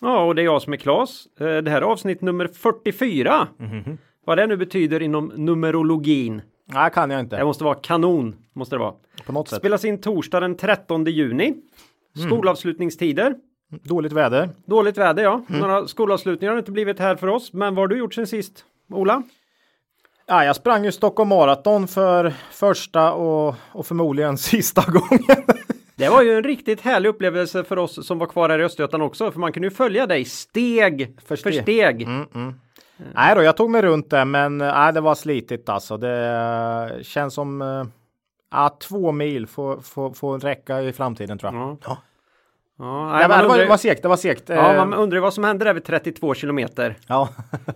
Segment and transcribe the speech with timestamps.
[0.00, 1.26] Ja, och det är jag som är Klas.
[1.40, 3.48] Eh, Det här är avsnitt nummer 44.
[4.26, 6.42] Vad det nu betyder inom numerologin.
[6.72, 7.44] Nej, kan jag Det inte.
[7.44, 8.36] måste vara kanon.
[8.54, 8.94] Måste det vara.
[9.26, 9.58] På något sätt.
[9.58, 11.54] Spelas in torsdag den 13 juni.
[12.26, 13.34] Skolavslutningstider.
[13.82, 14.50] Dåligt väder.
[14.66, 15.42] Dåligt väder ja.
[15.48, 17.52] Några skolavslutningar har inte blivit här för oss.
[17.52, 18.64] Men vad har du gjort sen sist?
[18.92, 19.22] Ola?
[20.26, 25.44] Ja, jag sprang ju Stockholm Marathon för första och, och förmodligen sista gången.
[25.98, 29.02] Det var ju en riktigt härlig upplevelse för oss som var kvar här i Östergötland
[29.04, 29.30] också.
[29.30, 31.62] För man kunde ju följa dig steg för steg.
[31.62, 32.08] steg.
[33.14, 35.96] nej då, jag tog mig runt det, men eh, nej, det var slitigt alltså.
[35.96, 36.26] Det
[36.96, 37.84] eh, känns som eh,
[38.52, 41.62] ja, två mil får, får, får räcka i framtiden tror jag.
[41.62, 41.76] Ja.
[41.84, 41.96] Ja.
[42.80, 44.48] Ja, Nej, det, var, undrar- det var segt, det var segt.
[44.48, 46.96] Ja, man undrar vad som hände där vid 32 kilometer.
[47.06, 47.28] ja.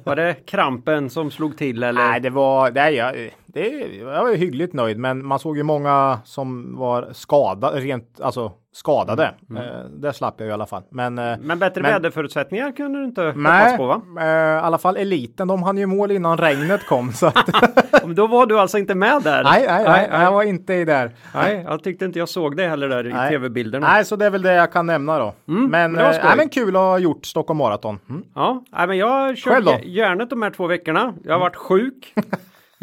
[0.05, 2.09] Var det krampen som slog till eller?
[2.09, 6.19] Nej, det var, nej, jag, det, jag var hyggligt nöjd, men man såg ju många
[6.25, 9.25] som var skadade, rent, alltså skadade.
[9.57, 10.83] Eh, det slapp jag i alla fall.
[10.91, 14.01] Men, eh, Men bättre Men- väderförutsättningar kunde du inte hoppas nej, på va?
[14.21, 17.13] eh, i alla fall eliten, de hann ju mål innan regnet kom.
[17.13, 17.49] Så att,
[18.05, 19.45] Men Då var du alltså inte med där?
[19.45, 21.11] nej, nej, nej, jag var inte i där.
[21.35, 23.31] nej, jag tyckte inte jag såg det heller där i Nej.
[23.31, 23.87] tv-bilderna.
[23.93, 25.35] Nej, så det är väl det jag kan nämna då.
[25.45, 27.99] men, men var eh, nej, men kul att ha gjort Stockholm Marathon.
[28.11, 28.23] Mm.
[28.35, 29.37] Ja, nej, men jag då?
[29.37, 31.15] körde järnet de här två veckorna.
[31.25, 32.15] Jag har varit sjuk.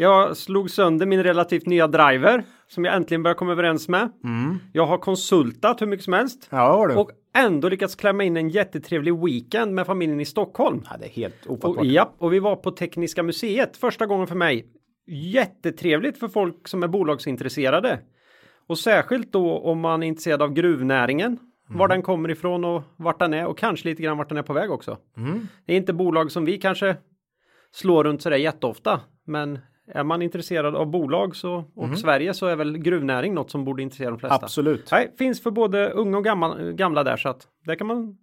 [0.00, 4.10] Jag slog sönder min relativt nya driver som jag äntligen börjar komma överens med.
[4.72, 8.48] Jag har konsultat hur mycket som helst Ja, det och ändå lyckats klämma in en
[8.48, 10.82] jättetrevlig weekend med familjen i Stockholm.
[10.90, 11.84] ja, det är helt Och, ofattbart.
[11.86, 14.66] ja, och vi var på Tekniska museet första gången för mig.
[15.06, 17.98] Jättetrevligt för folk som är bolagsintresserade.
[18.68, 21.38] Och särskilt då om man är intresserad av gruvnäringen.
[21.68, 24.42] Var den kommer ifrån och vart den är och kanske lite grann vart den är
[24.42, 24.98] på väg också.
[25.66, 26.96] Det är inte bolag som vi kanske
[27.72, 29.00] slår runt sådär jätteofta.
[29.26, 29.58] Men
[29.94, 33.82] är man intresserad av bolag så, och Sverige så är väl gruvnäring något som borde
[33.82, 34.34] intressera de flesta.
[34.44, 34.88] Absolut.
[34.92, 38.16] Nej, finns för både unga och gamla, gamla där så att där kan man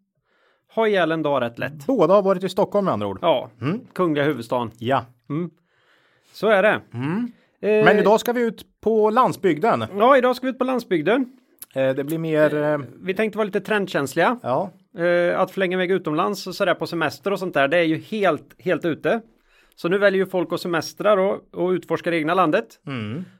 [0.75, 1.85] ha ihjäl en dag rätt lätt.
[1.87, 3.19] Båda har varit i Stockholm med andra ord.
[3.21, 3.49] Ja,
[3.93, 4.71] kungliga huvudstaden.
[4.77, 5.05] Ja.
[6.33, 6.81] Så är det.
[7.61, 9.85] Eh, Men idag ska vi ut på landsbygden.
[9.97, 11.25] Ja, idag ska vi ut på landsbygden.
[11.75, 14.39] Eh, det blir mer, eh, Vi tänkte vara lite trendkänsliga.
[14.43, 17.83] ja, Eh, att förlänga iväg utomlands och sådär på semester och sånt där, det är
[17.83, 19.21] ju helt, helt ute.
[19.79, 22.65] Så nu väljer ju folk att semestrar och, och utforska det egna landet.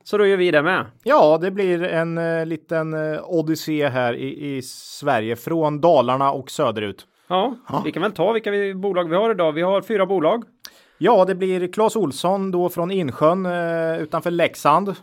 [0.03, 0.85] Så då gör vi det med.
[1.03, 6.51] Ja, det blir en eh, liten eh, odyssé här i, i Sverige från Dalarna och
[6.51, 7.07] söderut.
[7.27, 7.55] Ja,
[7.85, 9.51] vi kan väl ta vilka vi, bolag vi har idag.
[9.51, 10.43] Vi har fyra bolag.
[10.97, 14.87] Ja, det blir Claes Olsson då från Insjön eh, utanför Leksand.
[14.89, 14.93] Eh,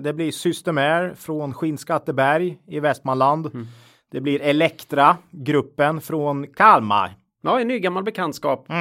[0.00, 3.66] det blir Systemair från Skinnskatteberg i Västmanland.
[4.12, 7.10] Det blir Elektra, gruppen från Kalmar.
[7.42, 8.70] Ja, en ny gammal bekantskap.
[8.70, 8.76] Eh,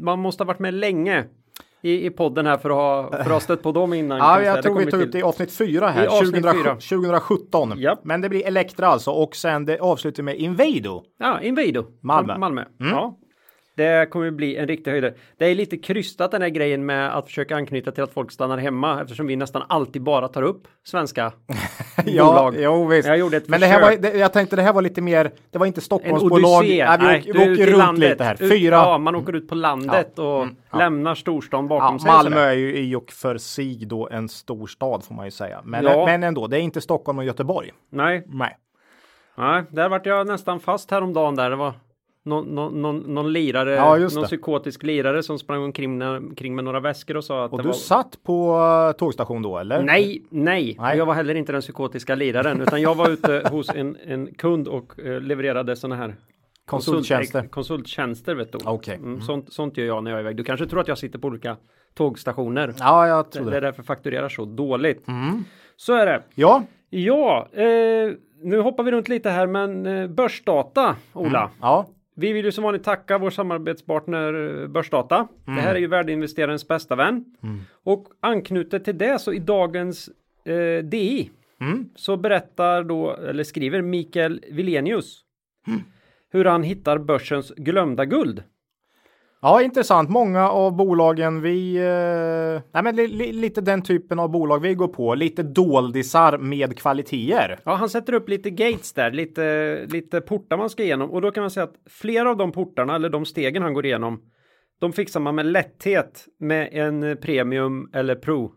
[0.00, 1.24] man måste ha varit med länge
[1.82, 4.18] i, i podden här för att ha, för att ha stött på dem innan.
[4.28, 6.74] Ja, jag tror vi tog upp det i avsnitt fyra här, I avsnitt 2000 fyra.
[6.74, 7.72] 2017.
[7.76, 8.00] Japp.
[8.04, 11.02] Men det blir Elektra alltså och sen det avslutar med Invado.
[11.18, 11.84] Ja, Invido.
[12.02, 12.38] Malmö.
[12.38, 12.64] Malmö.
[12.78, 13.18] Ja.
[13.78, 15.14] Det kommer bli en riktig höjdare.
[15.38, 18.58] Det är lite krystat den här grejen med att försöka anknyta till att folk stannar
[18.58, 21.32] hemma eftersom vi nästan alltid bara tar upp svenska
[22.06, 22.54] bolag.
[22.58, 23.08] jo, visst.
[23.08, 24.02] Jag gjorde ett Men det här var, försök.
[24.02, 26.58] det, jag tänkte det här var lite mer, det var inte En Stockholmsbolag.
[26.58, 26.76] odyssé.
[26.76, 28.10] Ja, vi Nej, åker, du vi åker runt landet.
[28.10, 28.36] lite här.
[28.36, 28.74] Fyra.
[28.76, 30.78] Ja, man åker ut på landet och ja.
[30.78, 32.10] lämnar storstan Ja, bakom sig.
[32.10, 35.60] Malmö är ju i och för sig då en stor stad får man ju säga.
[35.64, 36.06] Men, Ja.
[36.06, 37.70] men ändå, det är inte Stockholm och Göteborg.
[37.92, 38.56] Nej, Nej.
[39.38, 41.50] nej, där vart jag nästan fast häromdagen där.
[41.50, 41.72] Det var
[42.28, 44.22] någon, någon, någon, någon lirare, Ja, någon det.
[44.26, 46.00] psykotisk lirare som sprang omkring
[46.36, 47.72] kring med några väskor och sa att Och du var...
[47.74, 49.82] satt på uh, tågstation då eller?
[49.82, 50.98] Nej, nej, Nej.
[50.98, 54.68] Jag var heller inte den psykotiska liraren utan jag var ute hos en, en kund
[54.68, 56.14] och eh, levererade sådana här
[56.66, 57.40] Konsulttjänster.
[57.40, 58.58] konsult- konsulttjänster vet du.
[58.64, 58.94] Okej.
[58.96, 60.36] Mm, sånt, sånt gör jag när jag är iväg.
[60.36, 61.56] Du kanske tror att jag sitter på olika
[61.94, 62.74] tågstationer.
[62.78, 63.66] Ja, jag det, tror det är det.
[63.66, 65.04] därför fakturerar så dåligt.
[65.76, 66.22] Så är det.
[66.34, 71.50] Ja, Ja, eh, nu hoppar vi runt lite här men eh, börsdata, Ola.
[71.60, 71.86] ja.
[72.20, 75.28] Vi vill ju som vanligt tacka vår samarbetspartner eh, Börsdata.
[75.44, 77.24] Det här är ju värdeinvesterarens bästa vän.
[77.84, 80.10] Och anknutet till det så i dagens
[80.44, 81.30] eh, DI
[81.96, 85.24] så berättar då, eller skriver Mikael Vilenius
[86.30, 88.42] hur han hittar börsens glömda guld.
[89.40, 90.10] Ja, intressant.
[90.10, 94.74] Många av bolagen vi, eh, nej men li, li, lite den typen av bolag vi
[94.74, 97.58] går på, lite doldisar med kvaliteter.
[97.64, 101.30] Ja, han sätter upp lite gates där, lite, lite portar man ska igenom och då
[101.30, 104.20] kan man säga att flera av de portarna eller de stegen han går igenom,
[104.80, 108.52] de fixar man med lätthet med en premium eller pro.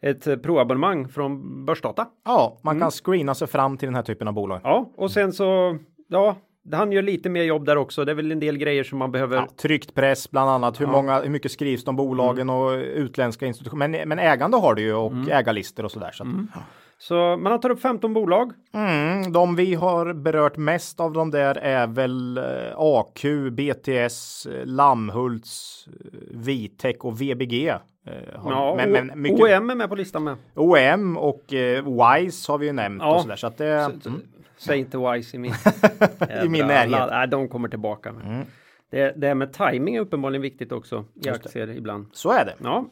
[0.00, 2.06] Ett pro-abonnemang från Börsdata.
[2.24, 4.60] Ja, man kan screena sig fram till den här typen av bolag.
[4.64, 5.78] Ja, och sen så,
[6.08, 6.36] ja,
[6.72, 8.04] han gör lite mer jobb där också.
[8.04, 9.36] Det är väl en del grejer som man behöver.
[9.36, 10.80] Ja, tryckt press bland annat.
[10.80, 13.88] Hur, många, hur mycket skrivs om bolagen och utländska institutioner.
[13.88, 16.10] Men, men ägande har det ju och ägarlister och sådär.
[16.12, 16.28] Så att,
[16.98, 18.52] Så man tar upp 15 bolag.
[18.74, 22.44] Mm, de vi har berört mest av de där är väl eh,
[22.76, 27.74] AQ, BTS, eh, Lammhults, eh, Vitec och VBG.
[28.36, 30.36] har- Ja, men, men mycket OEM är med på listan med.
[30.54, 33.14] OM och eh, Wise har vi ju nämnt Ja.
[33.14, 33.36] och sådär.
[33.36, 34.10] Så att det, Så-
[34.66, 35.52] Säg inte Wise i min,
[36.44, 36.94] I min närhet.
[36.94, 37.08] Mm.
[37.10, 38.12] Nej, de kommer tillbaka.
[38.12, 38.46] Med.
[38.90, 42.06] Det, det här med timing är uppenbarligen viktigt också i aktier ibland.
[42.12, 42.54] så är det.
[42.62, 42.84] Ja,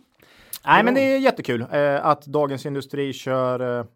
[0.67, 3.87] Nej, men det är jättekul eh, att Dagens Industri kör eh,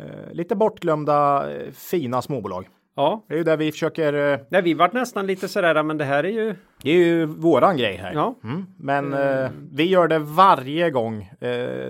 [0.00, 2.68] eh, lite bortglömda eh, fina småbolag.
[2.96, 3.24] ja.
[3.28, 4.40] Det är ju där vi försöker.
[4.50, 6.54] Nej, vi vart nästan lite sådär, men det här är ju.
[6.82, 8.12] det är ju våran grej här.
[8.14, 11.30] Ja, Mm, men eh, vi gör det varje gång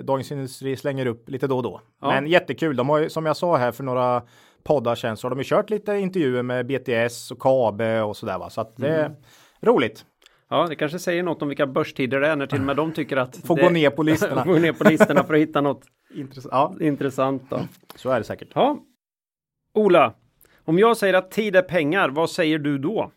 [0.05, 1.81] Dagens Industri slänger upp lite då och då.
[2.01, 2.09] Ja.
[2.09, 2.77] Men jättekul.
[2.77, 4.23] De har ju, som jag sa här för några
[4.67, 8.39] poddar sedan så har de ju kört lite intervjuer med BTS och KABE och sådär
[8.39, 8.51] va.
[8.51, 9.15] Så att det är
[9.61, 10.05] roligt.
[10.51, 12.93] ja, det kanske säger något om vilka börstider det är när till och med de
[12.93, 13.37] tycker att.
[13.37, 14.45] Får det, gå ner på listorna.
[14.47, 15.83] gå ner på listorna för att hitta något
[16.15, 16.53] Intressant.
[16.81, 17.51] Ja, intressant.
[17.51, 17.61] Då.
[17.95, 18.49] så är det säkert.
[18.55, 18.79] Ja,
[19.75, 20.15] Ola,
[20.65, 23.11] om jag säger att tid är pengar, vad säger du då?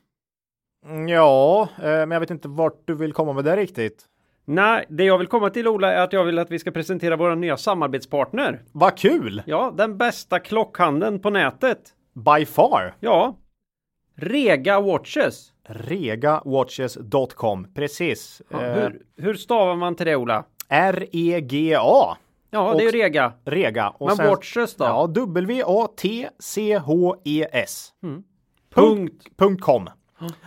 [0.85, 4.05] Mm, Ja, eh, men jag vet inte vart du vill komma med det riktigt.
[4.51, 7.15] Nej, det jag vill komma till Ola är att jag vill att vi ska presentera
[7.15, 8.61] våra nya samarbetspartner.
[8.71, 9.43] Vad kul!
[9.45, 11.79] Ja, den bästa klockhandeln på nätet.
[12.13, 12.95] By far.
[12.99, 13.35] Ja,
[14.15, 15.51] Rega Watches.
[15.63, 17.67] Regawatches.com.
[17.75, 18.41] Precis.
[18.49, 20.43] Ja, Eh, hur, hur stavar man till det Ola?
[20.69, 22.17] R-E-G-A.
[22.51, 23.33] Ja, det är Rega.
[23.45, 23.89] Rega.
[23.89, 24.85] Och Men sen- Watches då?
[24.85, 26.29] Ja, W-A-T-C-H-E-S.
[28.73, 29.23] Punkt.
[29.37, 29.89] Punkt .com.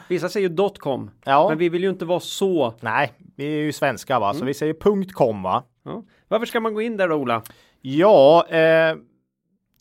[0.08, 1.10] Vissa säger ju .com.
[1.24, 1.48] Ja.
[1.48, 2.74] Men vi vill ju inte vara så.
[2.80, 3.12] Nej,
[3.42, 4.38] vi är ju svenska va, Mm.
[4.38, 5.64] så vi säger punkt .com va.
[5.84, 6.02] Ja.
[6.28, 7.42] Varför ska man gå in där då Ola?
[7.80, 8.96] Ja, eh,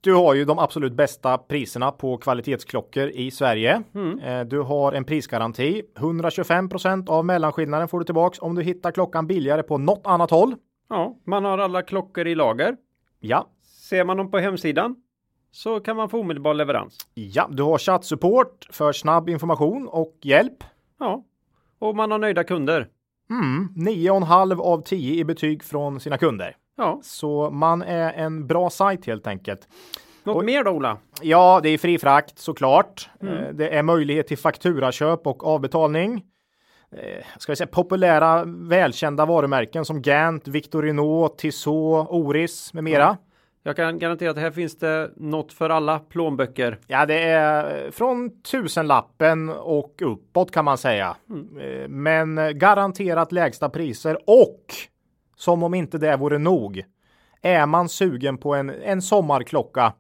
[0.02, 3.84] du har ju de absolut bästa priserna på kvalitetsklockor i Sverige.
[3.96, 4.20] Mm.
[4.20, 5.82] Eh, du har en prisgaranti.
[5.96, 10.56] 125% av mellanskillnaden får du tillbaks om du hittar klockan billigare på något annat håll.
[10.90, 12.76] Ja, man har alla klockor i lager.
[13.20, 13.48] Ja,
[13.90, 14.96] Ser man dem på hemsidan
[15.52, 16.98] så kan man få omedelbar leverans.
[17.14, 20.64] ja, du har chattsupport för snabb information och hjälp.
[21.00, 21.24] Ja,
[21.80, 22.88] och man har nöjda kunder.
[23.32, 26.56] Mm, 9,5 av 10 i betyg från sina kunder.
[26.78, 29.68] Ja, Så man är en bra sajt helt enkelt.
[30.24, 30.46] något Oj.
[30.46, 30.98] mer då Ola?
[31.22, 33.10] Ja, det är fri frakt såklart.
[33.22, 36.24] Eh, Det är möjlighet till fakturaköp och avbetalning.
[36.92, 43.18] Eh, Ska vi säga populära välkända varumärken som Gant, Victorinox, Tissot, Oris med mera.
[43.64, 46.80] Jag kan garantera att här finns det något för alla plånböcker.
[46.88, 51.16] Ja, det är från tusenlappen och uppåt kan man säga.
[51.62, 54.66] Eh, Men garanterat lägsta priser och
[55.36, 56.84] som om inte det vore nog.
[57.42, 59.94] Är man sugen på en, en sommarklocka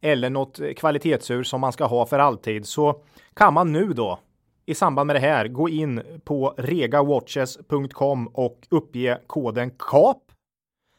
[0.00, 3.02] eller något kvalitetsur som man ska ha för alltid så
[3.34, 4.18] kan man nu då
[4.66, 10.22] i samband med det här gå in på regawatches.com och uppge koden KAP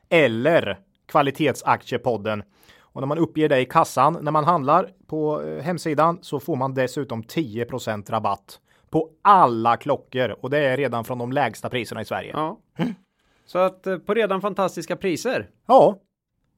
[0.10, 0.80] eller
[1.12, 2.44] kvalitetsaktiepodden.
[2.80, 6.56] Och när man uppger det i kassan när man handlar på eh, hemsidan så får
[6.56, 8.60] man dessutom 10% rabatt
[8.90, 12.32] på alla klockor och det är redan från de lägsta priserna i Sverige.
[12.34, 12.58] Ja.
[13.46, 15.98] Så att eh, på redan fantastiska priser Ja,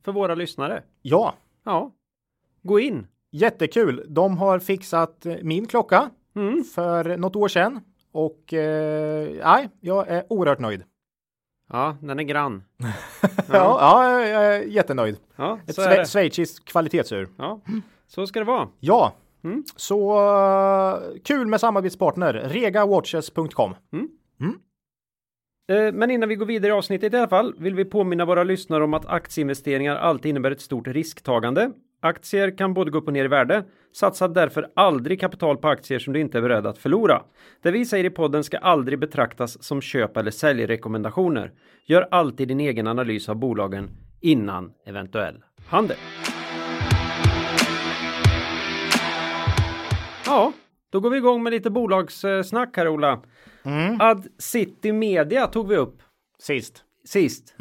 [0.05, 0.83] för våra lyssnare.
[1.01, 1.33] ja,
[1.65, 1.91] Ja,
[2.61, 3.07] gå in.
[3.31, 4.05] jättekul.
[4.09, 6.63] De har fixat eh, min klocka Mm.
[6.63, 7.79] för något år sedan
[8.11, 10.83] och eh, nej, jag är oerhört nöjd.
[11.73, 12.63] Ja, den är grann.
[13.51, 15.17] Ja, ja, jag är jättenöjd.
[15.35, 17.29] Ja, Ett sve- schweiziskt kvalitetsur.
[17.37, 17.61] Ja,
[18.07, 18.67] så ska det vara.
[18.79, 19.13] Ja,
[19.43, 19.63] Mm.
[19.75, 23.71] så eh, kul med samarbetspartner regawatches.com.
[23.71, 24.47] Eh,
[25.69, 28.43] Eh, men innan vi går vidare i avsnittet i alla fall vill vi påminna våra
[28.43, 31.71] lyssnare om att aktieinvesteringar alltid innebär ett stort risktagande.
[32.01, 33.63] Aktier kan både gå upp och ner i värde.
[33.93, 37.21] Satsa därför aldrig kapital på aktier som du inte är beredd att förlora.
[37.61, 41.51] Det vi säger i podden ska aldrig betraktas som köp eller säljrekommendationer.
[41.85, 43.89] Gör alltid din egen analys av bolagen
[44.21, 45.97] innan eventuell handel.
[50.25, 50.53] Ja,
[50.93, 53.19] då går vi igång med lite bolagssnack här Ola.
[53.99, 56.01] Ad City Media tog vi upp
[56.39, 56.83] Sist.
[57.05, 57.55] sist.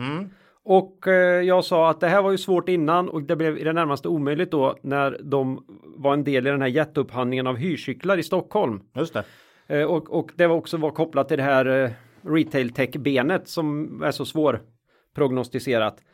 [0.65, 3.65] Och eh, jag sa att det här var ju svårt innan och det blev i
[3.65, 5.65] det närmaste omöjligt då när de
[5.97, 8.81] var en del i den här jätteupphandlingen av hyrcyklar i Stockholm.
[8.95, 9.25] Just det.
[9.67, 11.91] Eh, och, och det var också var kopplat till det här eh,
[12.23, 15.99] retail tech-benet som är så svårprognostiserat.
[15.99, 16.05] Eh,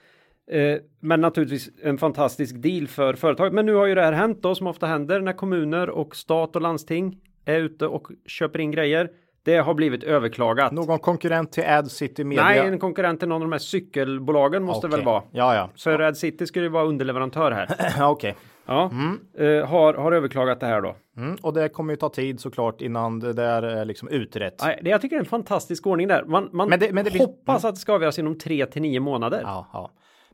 [1.00, 3.52] men naturligtvis en fantastisk deal för företaget.
[3.52, 6.56] Men nu har ju det här hänt då som ofta händer när kommuner och stat
[6.56, 9.10] och landsting är ute och köper in grejer.
[9.42, 10.72] Det har blivit överklagat.
[10.72, 12.44] Någon konkurrent till AdCity Media?
[12.44, 14.96] Nej, en konkurrent till någon av de här cykelbolagen måste Okej.
[14.98, 15.22] väl vara.
[15.30, 15.70] Ja, ja.
[15.76, 17.68] För AdCity skulle ju vara underleverantör här.
[18.10, 18.36] Okej.
[18.66, 18.90] Ja,
[19.38, 20.96] eh, har, har överklagat det här då.
[21.16, 21.36] Mm.
[21.42, 24.54] Och det kommer ju ta tid såklart innan det där är liksom utrett.
[24.62, 26.24] Nej, det, jag tycker det är en fantastisk ordning där.
[26.24, 28.82] Man, man Men det- men det blir- hoppas att det ska avgöras inom tre till
[28.82, 29.40] nio månader.
[29.44, 29.90] Ja, ja.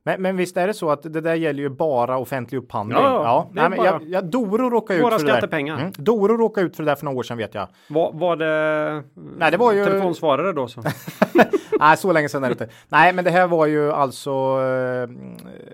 [0.06, 2.98] Men, men visst är det så att det där gäller ju bara offentlig upphandling?
[2.98, 5.38] Ja, ja, Nej, men bara- jag, jag, Doro råkade ut Våra för det där.
[5.38, 5.78] skattepengar.
[5.78, 5.92] Mm.
[5.98, 7.68] Doro råkade ut för det där för några år sedan vet jag.
[7.88, 9.02] Var, var det,
[9.38, 10.68] Nej, det var ju- telefonsvarare då?
[10.68, 10.82] Så.
[11.80, 12.68] Nej, så länge sedan är det inte.
[12.88, 15.08] Nej, men det här var ju alltså eh,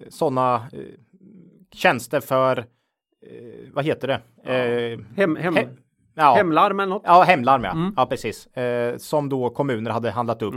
[0.09, 0.79] sådana eh,
[1.73, 2.65] tjänster för, eh,
[3.73, 4.21] vad heter det?
[4.55, 5.69] Eh, Hem, hem, he-
[6.15, 6.35] ja.
[6.35, 7.03] Hemlarm eller något?
[7.05, 7.71] Ja, hemlarm ja.
[7.71, 7.95] Mm.
[7.97, 8.47] Ja, precis.
[8.47, 10.55] Eh, som då kommuner hade handlat upp.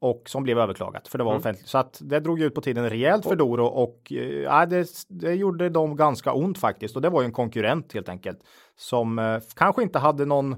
[0.00, 1.40] Och som blev överklagat för det var Mm.
[1.40, 1.68] offentligt.
[1.68, 5.34] Så att det drog ut på tiden rejält för Doro och eh, ja, det, det
[5.34, 6.96] gjorde dem ganska ont faktiskt.
[6.96, 8.38] Och det var ju en konkurrent helt enkelt.
[8.76, 10.56] Som eh, kanske inte hade någon,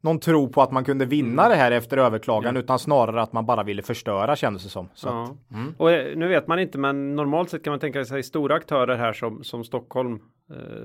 [0.00, 1.50] någon tro på att man kunde vinna Mm.
[1.50, 4.88] det här efter överklagan utan snarare att man bara ville förstöra kändes det som.
[4.94, 5.56] Så att, Ja.
[5.78, 8.96] Och eh, nu vet man inte, men normalt sett kan man tänka sig stora aktörer
[8.96, 10.20] här som, som Stockholm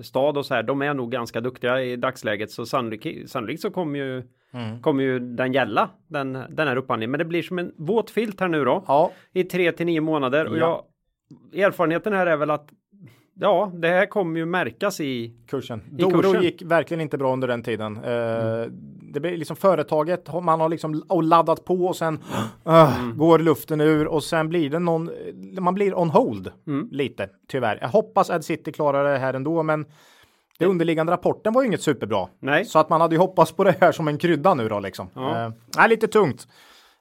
[0.02, 0.64] stad och så här.
[0.64, 4.82] De är nog ganska duktiga i dagsläget, så sannolikt, sannolikt så kommer ju, Mm.
[4.82, 7.12] kommer ju den gälla, den, den här upphandlingen.
[7.12, 10.02] Men det blir som en våt filt här nu då, ja, i tre till nio
[10.02, 10.46] månader.
[10.48, 10.86] Och Ja.
[11.54, 12.70] jag, erfarenheten här är väl att
[13.40, 15.82] ja, det här kommer ju märkas i kursen.
[15.98, 16.44] I Doro kursen.
[16.44, 17.98] gick verkligen inte bra under den tiden.
[17.98, 18.72] Eh,
[19.14, 22.20] Det blir liksom företaget, man har liksom laddat på och sen
[22.68, 25.10] uh, går luften ur och sen blir det någon,
[25.60, 26.52] man blir on hold
[26.92, 27.78] lite tyvärr.
[27.82, 29.86] Jag hoppas att City klarar det här ändå, men
[30.60, 32.28] det underliggande rapporten var ju inget superbra.
[32.40, 32.66] Nej.
[32.66, 35.10] Så att man hade ju hoppats på det här som en krydda nu då liksom.
[35.14, 35.46] Ja.
[35.46, 36.48] Eh, nej, lite tungt.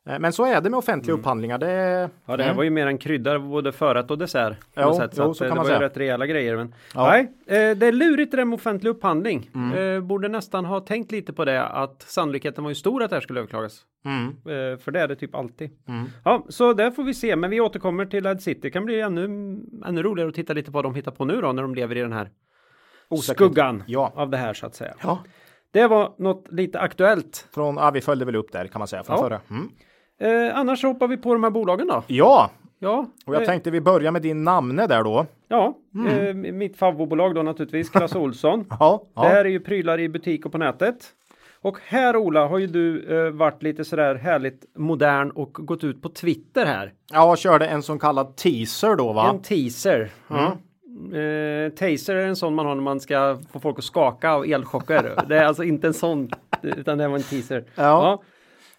[0.06, 1.58] Eh, Men så är det med offentliga upphandlingar.
[1.58, 4.56] Det, Ja, det här var ju mer en krydda, både förrätt och dessert.
[4.76, 5.14] Jo, sätt.
[5.14, 5.88] Så, jo, så eh, kan det man var ju säga.
[5.88, 6.56] rätt rejäla grejer.
[6.56, 7.08] Men, Ja.
[7.10, 9.50] nej, eh, det är lurigt det där med offentlig upphandling.
[9.54, 10.08] Mm.
[10.08, 13.20] Borde nästan ha tänkt lite på det, att sannolikheten var ju stor att det här
[13.20, 13.80] skulle överklagas.
[14.04, 14.36] Mm.
[14.78, 15.70] För det är det typ alltid.
[16.24, 18.60] Ja, så där får vi se, men vi återkommer till Ad City.
[18.62, 19.24] Det kan bli ännu,
[19.86, 21.96] ännu roligare att titta lite på vad de hittar på nu då, när de lever
[21.96, 22.30] i den här
[23.08, 23.36] Osäkerhet.
[23.52, 24.12] skuggan Ja.
[24.16, 24.94] av det här så att säga.
[25.02, 25.18] Ja.
[25.70, 27.48] Det var något lite aktuellt.
[27.54, 29.22] Från, ja, vi följde väl upp där kan man säga från Ja.
[29.22, 29.40] förra.
[30.20, 30.48] Mm.
[30.48, 32.02] Eh, annars hoppar vi på de här bolagen då.
[32.06, 35.26] Ja, Ja, och jag eh, tänkte vi börjar med din namne där då.
[35.48, 36.44] Ja, Mm.
[36.46, 38.64] eh, mitt favoritbolag då naturligtvis, Clas Ohlson.
[38.70, 39.22] Ja, ja.
[39.22, 40.96] Det här är ju prylar i butik och på nätet.
[41.60, 46.02] Och här Ola har ju du eh, varit lite sådär härligt modern och gått ut
[46.02, 46.92] på Twitter här.
[47.12, 49.30] Jag körde en så kallad teaser då va?
[49.30, 50.10] En teaser.
[50.28, 50.56] Ja.
[51.18, 54.44] Eh, taser är en sån man har när man ska få folk att skaka av
[54.46, 55.14] elchocker.
[55.28, 56.30] det är alltså inte en sån,
[56.62, 57.64] utan det var en teaser.
[57.74, 58.22] Ja.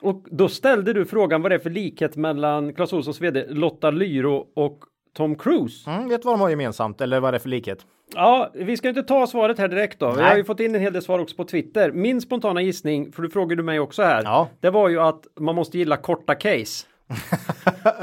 [0.07, 3.91] Och då ställde du frågan vad det är för likhet mellan Clas Ohlsons vd Lotta
[3.91, 4.79] Lyro och
[5.17, 5.89] Tom Cruise.
[5.91, 7.85] Mm, vet du vad de har gemensamt eller vad det är för likhet?
[8.15, 10.11] Ja, vi ska inte ta svaret här direkt då.
[10.11, 11.91] Vi har ju fått in en hel del svar också på Twitter.
[11.91, 14.49] Min spontana gissning, för du frågade mig också här, Ja.
[14.59, 16.85] det var ju att man måste gilla korta case.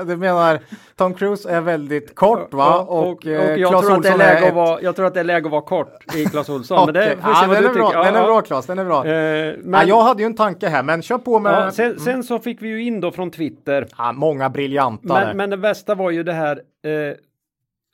[0.06, 0.58] Du menar
[0.96, 2.78] Tom Cruise är väldigt kort va?
[2.78, 5.06] och, och, eh, jag, Clas tror att det är läge att ett- vara, jag tror
[5.06, 6.84] att det är läge att vara kort i Clas Ohlson.
[6.86, 7.16] Men det Okej.
[7.22, 8.04] får vi se ja, vad den du är bra, tycker.
[8.04, 8.40] den är bra.
[8.40, 9.06] Claes, den är bra.
[9.06, 12.00] Eh, men, ja, jag hade ju en tanke här, men kör på med ja, sen,
[12.00, 13.86] sen så fick vi ju in då från Twitter.
[13.98, 15.14] ja, många briljanta.
[15.14, 17.16] Men, men det bästa var ju det här eh,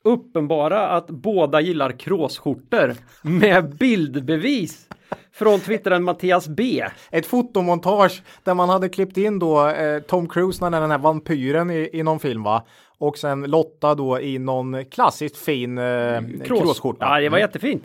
[0.03, 4.87] uppenbara att båda gillar kråsskjortor med bildbevis
[5.33, 6.83] från Twittern Mattias B.
[7.11, 11.71] Ett fotomontage där man hade klippt in då eh, Tom Cruise när den här vampyren
[11.71, 12.65] i, i någon film va?
[12.97, 17.05] Och sen Lotta då i någon klassiskt fin eh, kråsskjorta.
[17.05, 17.83] Ja, det var jättefint.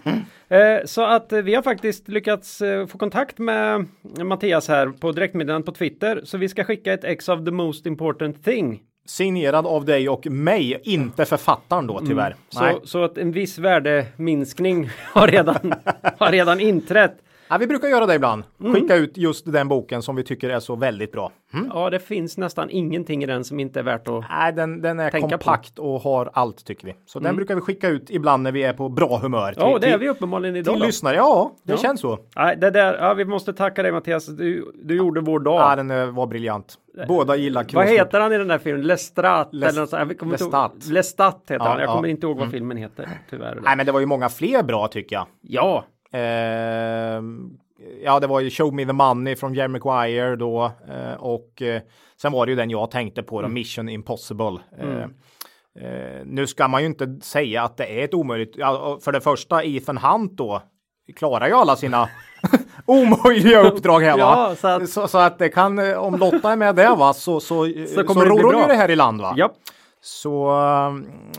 [0.48, 3.86] Eh, så att eh, vi har faktiskt lyckats eh, få kontakt med
[4.24, 6.20] Mattias här på direktmeddelandet på Twitter.
[6.24, 8.80] Så vi ska skicka ett ex of the most important thing.
[9.06, 12.36] Signerad av dig och mig, inte författaren då tyvärr.
[12.60, 12.74] Nej.
[12.80, 15.74] Så, så att en viss värdeminskning har redan,
[16.18, 17.16] har redan inträtt.
[17.48, 18.44] Ja, vi brukar göra det ibland.
[18.60, 18.74] Mm.
[18.74, 21.32] Skicka ut just den boken som vi tycker är så väldigt bra.
[21.74, 25.00] Ja, det finns nästan ingenting i den som inte är värt att Nej, den, den
[25.00, 25.26] är Tänka på.
[25.28, 25.38] Mm.
[25.38, 26.94] kompakt och har allt tycker vi.
[27.06, 29.52] Så den brukar vi skicka ut ibland när vi är på bra humör.
[29.52, 30.86] Till, Ja, det är vi uppenbarligen idag till då.
[30.86, 31.16] lyssnare.
[31.16, 31.78] Ja, det Ja.
[31.78, 32.18] känns så.
[32.36, 34.26] Nej, det där, ja, vi måste tacka dig Mattias.
[34.26, 35.60] Du, du gjorde vår dag.
[35.60, 36.74] Ja, den var briljant.
[37.08, 37.98] Båda gillar Vad kråsskjortor.
[37.98, 38.82] heter han i den där filmen?
[38.86, 39.48] Lestat?
[39.52, 40.08] Les- eller något sånt.
[40.08, 40.86] Jag kommer inte ihåg- Lestat.
[40.92, 41.80] Lestat heter Ja, han.
[41.80, 41.94] Jag ja.
[41.94, 43.08] kommer inte ihåg vad filmen heter.
[43.30, 43.58] Tyvärr.
[43.64, 45.26] Nej, men det var ju många fler bra tycker jag.
[45.40, 45.84] Ja,
[48.04, 51.82] ja, det var ju Show Me the Money från Jerry Maguire då eh, och eh,
[52.22, 53.50] sen var det ju den jag tänkte på Mm.
[53.50, 54.58] då, Mission Impossible.
[54.80, 55.00] Eh,
[55.88, 58.54] eh, nu ska man ju inte säga att det är ett omöjligt.
[59.04, 60.62] För det första Ethan Hunt då
[61.16, 62.08] klarar ju alla sina
[62.86, 64.18] omöjliga uppdrag här va.
[64.18, 67.40] Ja, så att- så, så att det kan, om Lotta är med där va, så,
[67.40, 69.34] så, så, kommer det ror hon ju det här i land va.
[69.36, 69.50] Ja.
[70.00, 70.46] Så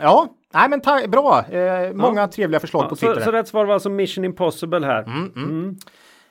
[0.02, 1.46] ja, nej men ta, bra.
[1.52, 3.16] Eh, många trevliga förslag på Twitter.
[3.16, 5.06] Så, så rätt svar var alltså Mission Impossible här.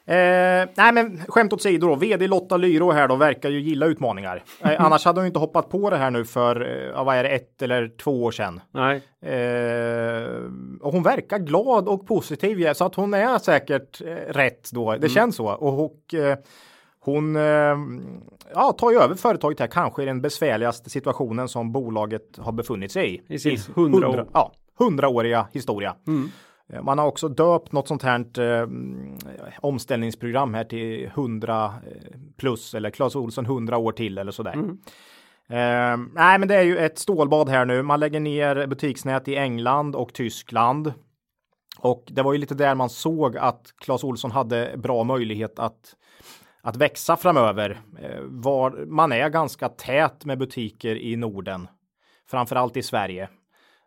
[0.09, 1.95] Eh, nej men skämt åt sidor då.
[1.95, 4.43] VD Lotta Lyro här då verkar ju gilla utmaningar.
[4.61, 7.17] Eh, annars hade hon ju inte hoppat på det här nu för, eh, ja, vad
[7.17, 8.61] är det, ett eller två år sedan.
[8.71, 9.03] Nej.
[9.23, 10.27] Eh,
[10.81, 14.97] och hon verkar glad och positiv ja, så att hon är säkert eh, rätt då.
[14.97, 15.49] Det känns så.
[15.49, 16.39] Och, och eh,
[17.07, 17.77] hon eh,
[18.55, 22.93] ja, tar ju över företaget här kanske i den besvärligaste situationen som bolaget har befunnit
[22.93, 23.35] sig i.
[23.35, 24.29] I sin 100 år.
[24.33, 25.97] Ja, hundraåriga historia.
[26.73, 29.19] Eh, Man har också döpt något sånt här eh, mm,
[29.61, 31.71] omställningsprogram här till 100 eh,
[32.37, 34.55] plus eller Clas Olsson 100 år till eller sådär.
[35.49, 37.83] Eh, nej, men det är ju ett stålbad här nu.
[37.83, 40.93] Man lägger ner butiksnät i England och Tyskland.
[41.79, 45.95] Och det var ju lite där man såg att Clas Olsson hade bra möjlighet att
[46.67, 47.81] att växa framöver.
[47.99, 51.69] Eh, var, man är ganska tät med butiker i Norden,
[52.31, 53.29] framförallt i Sverige.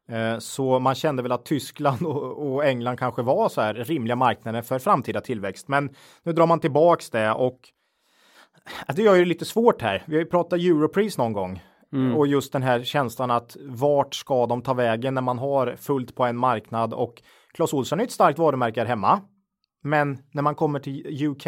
[0.09, 2.01] Eh, Så man kände väl att Tyskland
[2.37, 5.67] och, England kanske var så här rimliga marknader för framtida tillväxt.
[5.67, 5.89] Men
[6.23, 7.59] nu drar man tillbaks det och
[8.87, 10.03] Ja, det gör ju det lite svårt här.
[10.07, 11.63] Vi har ju pratat Europris någon gång.
[12.15, 16.15] Och just den här känslan att vart ska de ta vägen när man har fullt
[16.15, 17.21] på en marknad och
[17.53, 19.21] Clas Ohlson är ett starkt varumärke här hemma.
[19.83, 21.47] Men när man kommer till UK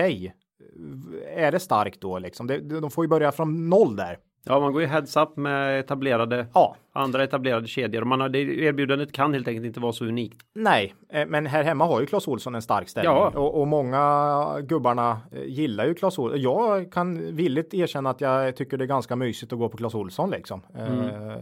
[1.36, 2.48] är det starkt då liksom?
[2.48, 4.18] Det, de får ju börja från noll där.
[4.44, 8.01] Ja, man går ju heads up med etablerade, Ja, andra etablerade kedjor.
[8.01, 10.38] Och man har, det erbjudandet kan helt enkelt inte vara så unikt.
[10.56, 13.32] nej, eh, men här hemma har ju Clas Ohlson en stark ställning Ja.
[13.36, 16.42] och, och många gubbarna eh, gillar ju Clas Ohlson.
[16.42, 19.96] Jag kan villigt erkänna att jag tycker det är ganska mysigt att gå på Clas
[19.96, 20.62] Ohlson liksom.
[20.78, 21.36] Eh,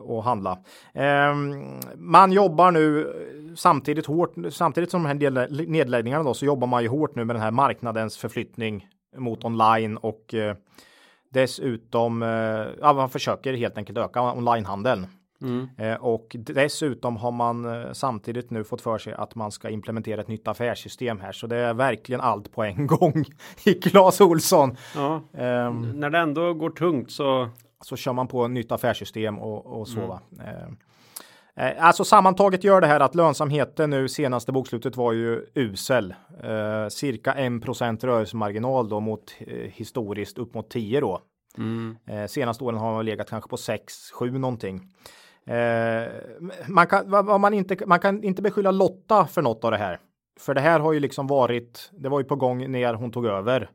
[0.00, 0.58] och handla.
[0.94, 1.64] Ehm,
[1.96, 6.66] man jobbar nu eh, samtidigt hårt, samtidigt som de här nedlä- nedläggningarna då, så jobbar
[6.66, 8.86] man ju hårt nu med den här marknadens förflyttning
[9.16, 10.56] mot online och eh,
[11.32, 12.28] dessutom, eh,
[12.80, 15.06] ja, man försöker helt enkelt öka onlinehandeln.
[15.78, 20.20] Eh, och dessutom har man eh, samtidigt nu fått för sig att man ska implementera
[20.20, 21.32] ett nytt affärssystem här.
[21.32, 23.24] Så det är verkligen allt på en gång
[23.64, 24.76] i Clas Ohlson.
[24.94, 27.48] Ja, Ehm, när det ändå går tungt så
[27.80, 30.00] så kör man på nytt affärssystem och, och så.
[30.06, 30.20] va.
[30.40, 36.14] Eh, eh, alltså sammantaget gör det här att lönsamheten nu senaste bokslutet var ju usel.
[36.42, 41.20] Eh, cirka 1 rörelsemarginal då mot eh, historiskt upp mot 10 då.
[42.06, 44.80] Eh, senaste åren har man legat kanske på 6, 7 någonting.
[45.46, 46.08] Eh,
[46.68, 50.00] man, kan, vad, man, inte, man kan inte beskylla Lotta för något av det här.
[50.40, 53.26] För det här har ju liksom varit, det var ju på gång när hon tog
[53.26, 53.70] över.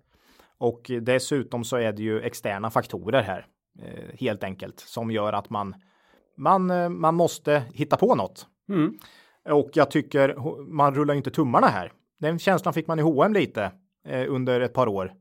[0.58, 3.46] Och dessutom så är det ju externa faktorer här
[4.20, 5.76] helt enkelt som gör att man
[6.36, 8.48] man, eh, man måste hitta på något.
[8.70, 8.98] Mm.
[9.50, 10.36] Och jag tycker
[10.68, 11.92] man rullar inte tummarna här.
[12.20, 13.72] Den känslan fick man i H&M lite
[14.08, 15.14] eh, under ett par år.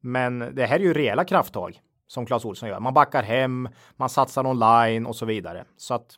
[0.00, 2.80] Men det här är ju rejäla krafttag som Clas Ohlson gör.
[2.80, 5.64] Man backar hem, man satsar online och så vidare.
[5.76, 6.16] Så att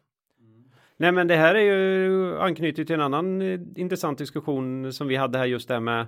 [0.96, 5.16] Nej, men det här är ju anknutet till en annan eh, intressant diskussion som vi
[5.16, 6.06] hade här just där med.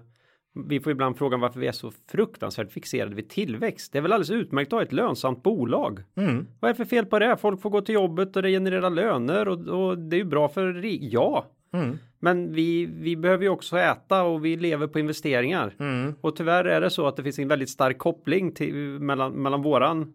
[0.54, 3.92] Vi får ibland frågan varför vi är så fruktansvärt fixerade vid tillväxt.
[3.92, 6.00] Det är väl alldeles utmärkt att ha ett lönsamt bolag.
[6.16, 7.36] mm, Vad är det för fel på det?
[7.36, 10.48] Folk får gå till jobbet och det genererar löner och, och det är ju bra
[10.48, 10.80] för
[11.12, 11.44] ja.
[11.72, 15.74] mm, Men vi, vi behöver ju också äta och vi lever på investeringar.
[15.78, 19.32] mm, Och tyvärr är det så att det finns en väldigt stark koppling till, mellan,
[19.32, 20.14] mellan våran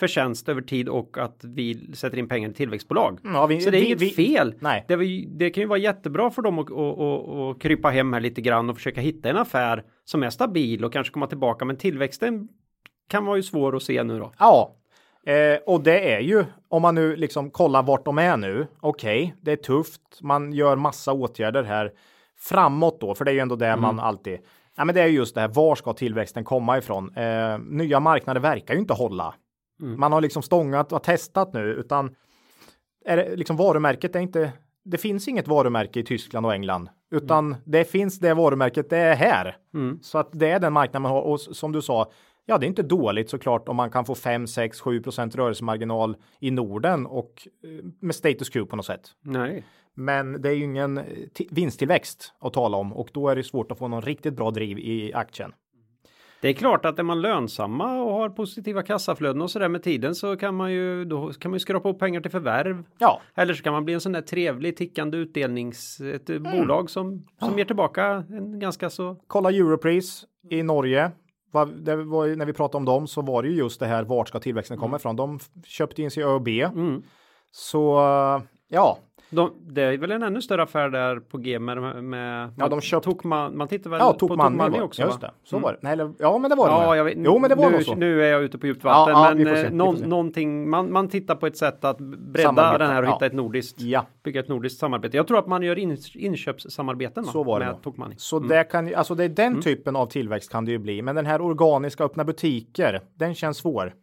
[0.00, 3.18] förtjänst över tid och att vi sätter in pengar i tillväxtbolag.
[3.24, 4.54] Ja, vi- så det är vi- inget vi- fel.
[4.60, 4.84] nej.
[4.88, 4.96] Det,
[5.28, 8.40] det kan ju vara jättebra för dem att, att, att, att krypa hem här lite
[8.40, 11.64] grann och försöka hitta en affär som är stabil och kanske komma tillbaka.
[11.64, 12.48] Men tillväxten
[13.08, 14.32] kan vara ju svår att se nu då.
[14.38, 14.76] Ja,
[15.26, 18.66] eh, och det är ju om man nu liksom kollar vart de är nu.
[18.80, 20.00] Okej, det är tufft.
[20.22, 21.92] Man gör massa åtgärder här
[22.38, 24.38] framåt då, för det är ju ändå det man alltid.
[24.76, 25.48] Ja, men det är ju just det här.
[25.48, 27.16] Var ska tillväxten komma ifrån?
[27.16, 29.34] Eh, nya marknader verkar ju inte hålla.
[29.80, 32.14] Man har liksom stångat och testat nu, utan
[33.04, 34.52] är det liksom varumärket är inte.
[34.84, 38.90] Det finns inget varumärke i Tyskland och England, utan det finns det varumärket.
[38.90, 39.56] Det är här
[40.02, 41.22] så att det är den marknaden man har.
[41.22, 42.10] Och som du sa,
[42.46, 46.16] ja, det är inte dåligt såklart om man kan få 5, 6, 7 procent rörelsemarginal
[46.40, 49.08] i Norden och eh, med status quo på något sätt.
[49.24, 49.64] Nej.
[49.94, 53.42] Men det är ju ingen eh, ti- vinsttillväxt att tala om och då är det
[53.42, 55.52] svårt att få någon riktigt bra driv i aktien.
[56.42, 60.14] Det är klart att är man lönsamma och har positiva kassaflöden och sådär med tiden
[60.14, 62.84] så kan man ju då kan man ju skrapa upp pengar till förvärv.
[62.98, 66.42] Ja, Eller så kan man bli en sån där trevlig tickande utdelnings ett Mm.
[66.58, 69.16] bolag som som ger tillbaka en ganska så.
[69.26, 71.10] kolla Europris i Norge.
[71.52, 74.28] Var, ju- när vi pratade om dem så var det ju just det här vart
[74.28, 75.16] ska tillväxten komma ifrån.
[75.16, 76.48] De köpte in sig i ÖoB.
[77.50, 78.00] Så
[78.68, 78.98] ja,
[79.30, 82.80] De, det är väl en ännu större affär där på G med, med Ja, de
[82.80, 85.02] köpt- Tokman, man tittar väl Ja, på Tokmanni också.
[85.02, 85.78] Just det, så var det.
[85.82, 86.72] Nej, eller, ja, men det var det.
[86.74, 86.98] Ja, med.
[86.98, 87.94] jag vet, Jo, men det var nu, nog så.
[87.94, 90.06] nu är jag ute på djupt vatten, Ja, ja, men se, eh, någon, se.
[90.06, 93.32] någonting, man, man tittar på ett sätt att bredda Samarbeta, den här och hitta ett
[93.32, 94.06] nordiskt, Ja.
[94.22, 95.16] bygga ett nordiskt samarbete.
[95.16, 97.30] Jag tror att man gör in, inköpssamarbeten va?
[97.32, 97.82] Så var det med nog.
[97.82, 98.14] Tokmanni.
[98.18, 101.02] Så det kan alltså det är den typen av tillväxt kan det ju bli.
[101.02, 103.94] Men den här organiska öppna butiker, den känns svår.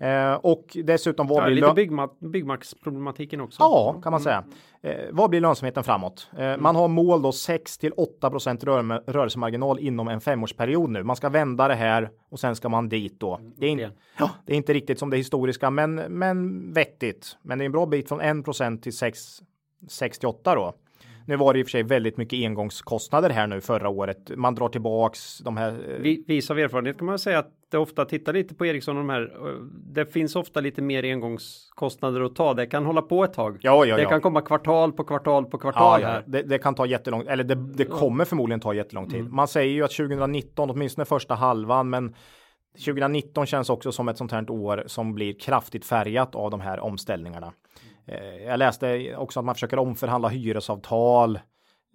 [0.00, 3.62] Eh, och dessutom vad Ja, blir lite byggma- byggmaxproblematiken också.
[3.62, 4.44] Ja, kan man säga.
[4.82, 6.28] Eh, vad blir lönsamheten framåt?
[6.38, 11.02] Eh, Man har mål då 6 till 8 procent rör rörelsemarginal inom en femårsperiod nu.
[11.02, 13.40] Man ska vända det här och sen ska man dit då.
[13.56, 13.88] Det är, in,
[14.18, 17.36] ja, det är inte riktigt som det historiska, men, men vettigt.
[17.42, 19.18] Men det är en bra bit från 1 procent till 6,
[19.88, 20.74] 6 till 8 då.
[21.26, 24.30] Nu var det i och för sig väldigt mycket engångskostnader här nu förra året.
[24.36, 25.68] Man drar tillbaks de här.
[25.72, 28.96] eh, Vi, vis av erfarenhet kan man säga att det ofta tittar lite på Ericsson
[28.96, 29.22] och de här.
[29.22, 29.52] eh,
[29.94, 32.54] Det finns ofta lite mer engångskostnader att ta.
[32.54, 33.58] Det kan hålla på ett tag.
[33.62, 34.08] Ja, ja, det ja.
[34.08, 36.24] kan komma kvartal på kvartal på kvartal ja, här.
[36.26, 39.32] det, det kan ta jättelång eller det, det kommer förmodligen ta jättelång tid.
[39.32, 42.14] Man säger ju att 2019, åtminstone första halvan, men
[42.84, 46.80] 2019 känns också som ett sånt här år som blir kraftigt färgat av de här
[46.80, 47.52] omställningarna.
[48.06, 51.36] Eh, Jag läste också att man försöker omförhandla hyresavtal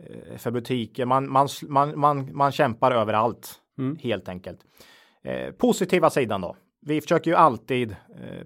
[0.04, 1.06] eh, för butiker.
[1.06, 3.58] Man, man, man, man, man kämpar överallt
[4.00, 4.60] helt enkelt.
[5.24, 6.56] Eh, Positiva sidan då.
[6.82, 7.96] Vi försöker ju alltid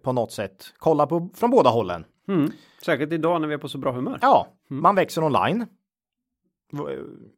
[0.02, 2.06] på något sätt kolla på från båda hållen.
[2.28, 2.52] Mm.
[2.86, 4.20] Särskilt idag när vi är på så bra humör.
[4.22, 5.66] Ja, man växer online.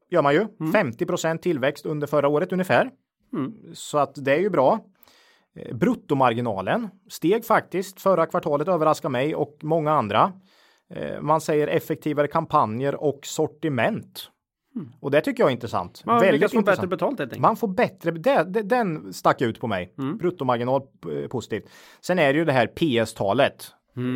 [0.09, 0.47] Gör man ju.
[0.59, 2.91] 50% tillväxt under förra året ungefär.
[3.73, 4.79] Så att det är ju bra.
[5.57, 10.33] Eh, Bruttomarginalen steg faktiskt förra kvartalet överraskar mig och många andra.
[10.93, 14.29] Eh, Man säger effektivare kampanjer och sortiment.
[15.01, 16.05] Och det tycker jag är intressant.
[16.05, 16.65] Man lyckas få intressant.
[16.65, 17.41] bättre betalt helt enkelt.
[17.41, 19.93] Man får bättre, det, det, den stack ut på mig.
[20.19, 20.81] Bruttomarginal
[21.23, 21.63] eh, positivt.
[22.01, 23.71] Sen är det ju det här PS-talet.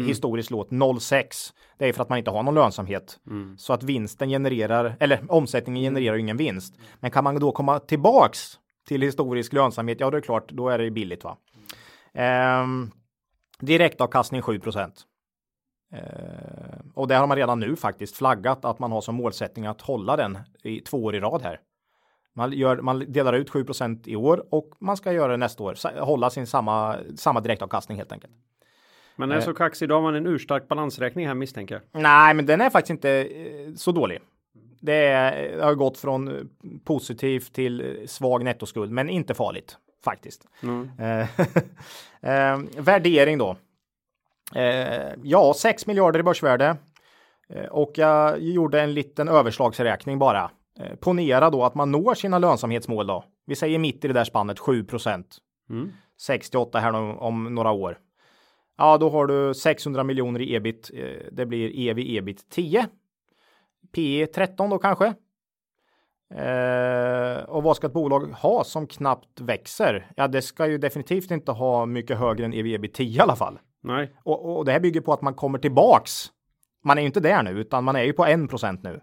[0.07, 1.53] Historiskt låt 0,6.
[1.77, 3.19] Det är för att man inte har någon lönsamhet.
[3.57, 6.75] Så att vinsten genererar, eller omsättningen genererar ingen vinst.
[6.99, 10.69] Men kan man då komma tillbaks till historisk lönsamhet, ja då är det klart, då
[10.69, 11.37] är det billigt va.
[12.13, 12.91] Ehm,
[13.59, 14.59] direktavkastning 7
[15.93, 19.81] Eh, och där har man redan nu faktiskt flaggat att man har som målsättning att
[19.81, 21.59] hålla den i två år i rad här.
[22.33, 25.99] Man, gör, man delar ut 7% i år och man ska göra det nästa år.
[25.99, 28.33] Hålla sin samma, samma direktavkastning helt enkelt.
[29.15, 32.01] Men är så kaxig, då har man en urstark balansräkning här misstänker jag.
[32.01, 34.19] Nej, men den är faktiskt inte eh, så dålig.
[34.81, 36.43] Det är, har gått från eh,
[36.83, 40.45] positiv till eh, svag nettoskuld, men inte farligt faktiskt.
[40.99, 41.19] Eh,
[42.31, 43.55] eh, värdering då.
[44.55, 46.77] Eh, ja, 6 miljarder i börsvärde.
[47.49, 50.51] Eh, och jag gjorde en liten överslagsräkning bara.
[50.79, 53.23] Eh, ponera då att man når sina lönsamhetsmål då.
[53.45, 55.37] Vi säger mitt i det där spannet 7 procent.
[56.21, 57.97] 68 här om, om några år.
[58.77, 60.91] Ja, då har du 600 miljoner i ebit.
[61.31, 62.87] Det blir ev ebit 10.
[63.95, 65.13] P 13 då kanske.
[66.35, 70.11] Eh, och vad ska ett bolag ha som knappt växer?
[70.15, 73.35] Ja, det ska ju definitivt inte ha mycket högre än ev ebit 10 i alla
[73.35, 73.59] fall.
[73.83, 76.27] Nej, Och, och det här bygger på att man kommer tillbaks.
[76.83, 79.01] Man är ju inte där nu, utan man är ju på 1% nu.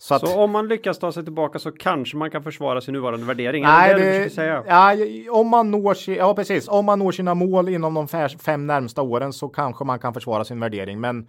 [0.00, 2.94] Så att, så om man lyckas ta sig tillbaka så kanske man kan försvara sin
[2.94, 3.62] nuvarande värdering.
[3.62, 4.64] nej, det, det du säga?
[4.66, 4.94] ja,
[5.30, 6.68] om man når, ja, precis.
[6.68, 10.44] Om man når sina mål inom de fem närmsta åren så kanske man kan försvara
[10.44, 11.00] sin värdering.
[11.00, 11.28] Men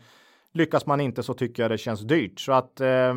[0.53, 2.39] lyckas man inte så tycker jag det känns dyrt.
[2.39, 3.15] Så att eh,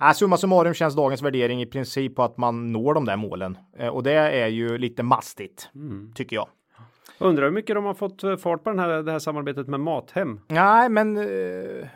[0.00, 3.58] äh, summa summarum känns dagens värdering i princip på att man når de där målen.
[3.78, 5.70] Eh, och det är ju lite mastigt,
[6.14, 6.48] tycker jag.
[7.20, 9.80] Undrar hur mycket de har fått eh, fart på den här, det här samarbetet med
[9.80, 10.40] Mathem.
[10.48, 11.86] Nej, men eh,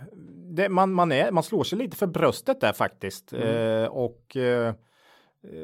[0.54, 3.32] det, man, man, är, man slår sig lite för bröstet där faktiskt.
[3.32, 4.74] Eh, och eh,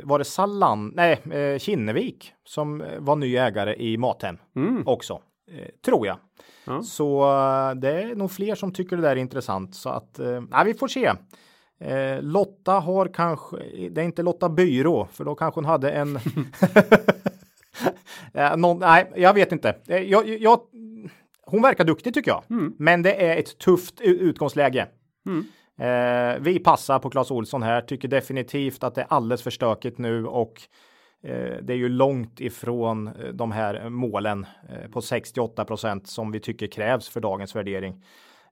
[0.03, 4.39] var det Salan, nej, eh, Kinnevik som var ny ägare i Mathem
[4.87, 6.17] också, eh, tror jag.
[6.69, 6.83] Ja.
[6.83, 10.65] Så eh, det är nog fler som tycker det där är intressant så att eh,
[10.65, 11.13] vi får se.
[11.81, 13.57] Eh, Lotta har kanske,
[13.91, 16.19] det är inte Lotta Byrå, för då kanske hon hade en
[18.35, 19.77] Eh, någon, nej, jag vet inte.
[19.87, 20.61] Eh, Jag, jag,
[21.43, 22.43] hon verkar duktig tycker jag,
[22.79, 24.87] men det är ett tufft utgångsläge.
[25.79, 29.99] Eh, vi passar på Clas Olsson här, tycker definitivt att det är alldeles för stökigt
[29.99, 30.63] nu och
[31.23, 36.67] det är ju långt ifrån eh, de här målen eh, på 68% som vi tycker
[36.67, 38.05] krävs för dagens värdering.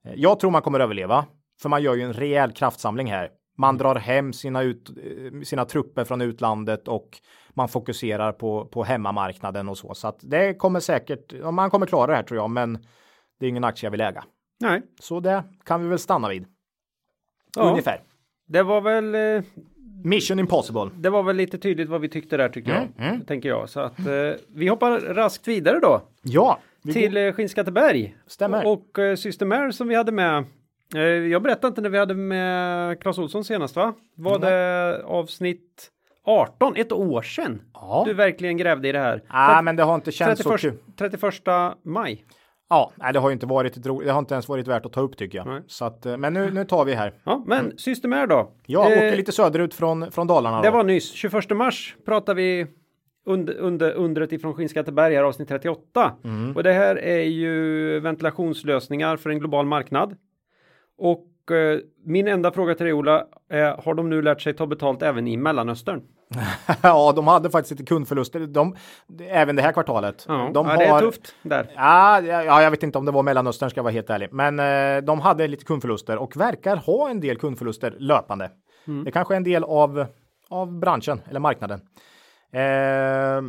[0.05, 1.27] Eh, jag tror man kommer överleva,
[1.63, 3.31] för man gör ju en rejäl kraftsamling här.
[3.59, 7.09] Man drar hem sina, ut, eh, sina trupper från utlandet och
[7.55, 9.95] man fokuserar på, på hemmamarknaden och så.
[9.95, 12.87] Så att det kommer säkert, man kommer klara det här tror jag, men
[13.41, 14.25] det är ingen aktie jag vill äga.
[14.61, 16.47] Nej, Så det kan vi väl stanna vid.
[17.57, 17.71] Ja.
[17.71, 18.03] Ungefär.
[18.47, 19.45] det var väl eh,
[20.07, 20.91] Mission impossible.
[20.95, 23.09] det var väl lite tydligt vad vi tyckte där tycker jag.
[23.09, 23.69] Mm, Tänker jag.
[23.69, 26.03] Så att eh, vi hoppar raskt vidare då.
[26.23, 28.17] Ja, vi till eh, Skinnskatteberg.
[28.27, 28.67] Stämmer.
[28.67, 30.45] Och, och eh, Systemair som vi hade med
[30.95, 33.95] Eh, jag berättade inte när vi hade med Clas Olsson senast va?
[34.15, 35.91] Var det avsnitt
[36.25, 37.63] 18, ett år sedan?
[37.75, 38.03] Ja.
[38.07, 39.23] Du verkligen grävde i det här.
[39.33, 40.79] Nej, men det har inte känts 31, så kul.
[40.99, 41.23] 31
[41.83, 42.25] maj.
[42.69, 43.83] Ja, nej, det har ju inte varit.
[43.83, 45.47] Det har inte ens varit värt att ta upp tycker jag.
[45.47, 45.63] Nej.
[45.67, 47.15] Så att, eh, men nu, nu tar vi här.
[47.25, 48.51] Ja, men Systemair då?
[48.67, 50.63] Jag Eh, åker lite söderut från, från Dalarna.
[50.63, 50.75] Det då.
[50.75, 52.67] var nyss, 21 mars pratar vi
[53.27, 56.13] under, under, undret ifrån Skinnskatteberg här avsnitt 38.
[56.25, 56.57] Mm.
[56.57, 60.17] Och det här är ju ventilationslösningar för en global marknad.
[60.99, 64.67] Och eh, min enda fråga till dig Ola, är, har de nu lärt sig ta
[64.67, 66.03] betalt även i Mellanöstern?
[66.83, 68.41] ja, de hade faktiskt lite kundförluster.
[68.41, 68.77] De,
[69.29, 70.25] även det här kvartalet.
[70.29, 71.73] Ja, de ja det är tufft där.
[71.77, 74.29] Ja, ja, jag vet inte om det var Mellanöstern ska jag vara helt ärlig.
[74.33, 78.51] Men eh, de hade lite kundförluster och verkar ha en del kundförluster löpande.
[78.87, 79.05] Mm.
[79.05, 80.07] Det kanske är en del av,
[80.49, 81.81] av branschen eller marknaden.
[82.53, 83.43] Eh,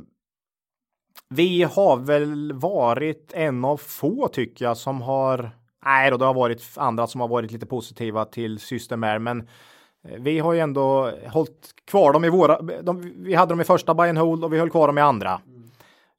[1.30, 5.52] vi har väl varit en av få tycker jag som har
[5.88, 9.40] Nej då, det har varit andra som har varit lite positiva till Systemair, men
[10.04, 12.62] eh, vi har ju ändå hållit kvar dem i våra.
[12.62, 15.02] De, vi hade dem i första buy and hold och vi höll kvar dem i
[15.02, 15.42] andra.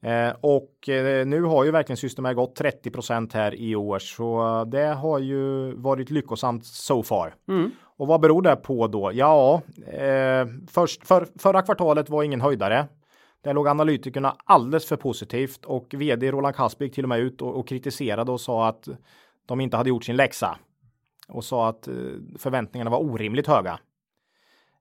[0.02, 4.86] Eh, och eh, nu har ju verkligen Systemair gått 30% här i år, så det
[4.86, 7.34] har ju varit lyckosamt so far.
[7.48, 7.70] Mm.
[7.96, 9.10] Och vad beror det på då?
[9.14, 12.86] Ja, eh, först, för, förra kvartalet var ingen höjdare.
[13.44, 17.42] Där låg analytikerna alldeles för positivt och vd Roland Kasper gick till och med ut
[17.42, 18.88] och, och kritiserade och sa att
[19.48, 20.58] de inte hade gjort sin läxa
[21.28, 21.94] och sa att eh,
[22.38, 23.78] förväntningarna var orimligt höga.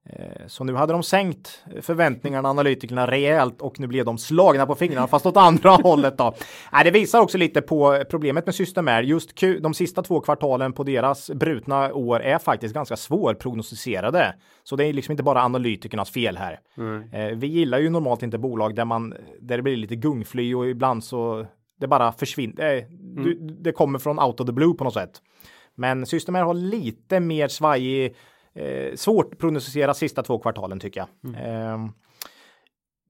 [0.10, 4.76] Eh, Så nu hade de sänkt förväntningarna analytikerna rejält och nu blev de slagna på
[4.76, 6.36] fingrarna fast åt andra hållet då.
[6.72, 9.04] Nej, det visar också lite på problemet med Systemair.
[9.04, 14.36] Just Q- de sista två kvartalen på deras brutna år är faktiskt ganska svårprognostiserade.
[14.64, 16.60] Så det är liksom inte bara analytikernas fel här.
[17.14, 20.68] Eh, Vi gillar ju normalt inte bolag där man där det blir lite gungfly och
[20.70, 21.46] ibland så
[21.78, 22.76] det bara försvinner.
[22.76, 25.22] Eh, du, Det kommer från out of the blue på något sätt.
[25.76, 28.16] Men Systemair har lite mer svajig
[28.58, 31.36] Eh, svårt att prognostisera sista två kvartalen tycker jag.
[31.36, 31.88] Eh,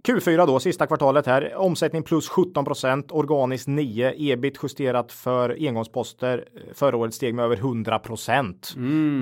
[0.07, 1.55] Q4 då, sista kvartalet här.
[1.55, 6.47] Omsättning plus 17% organiskt 9, ebit justerat för engångsposter.
[6.73, 8.73] Förra året steg med över 100%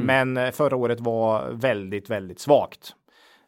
[0.06, 2.96] Men eh, förra året var väldigt, väldigt svagt.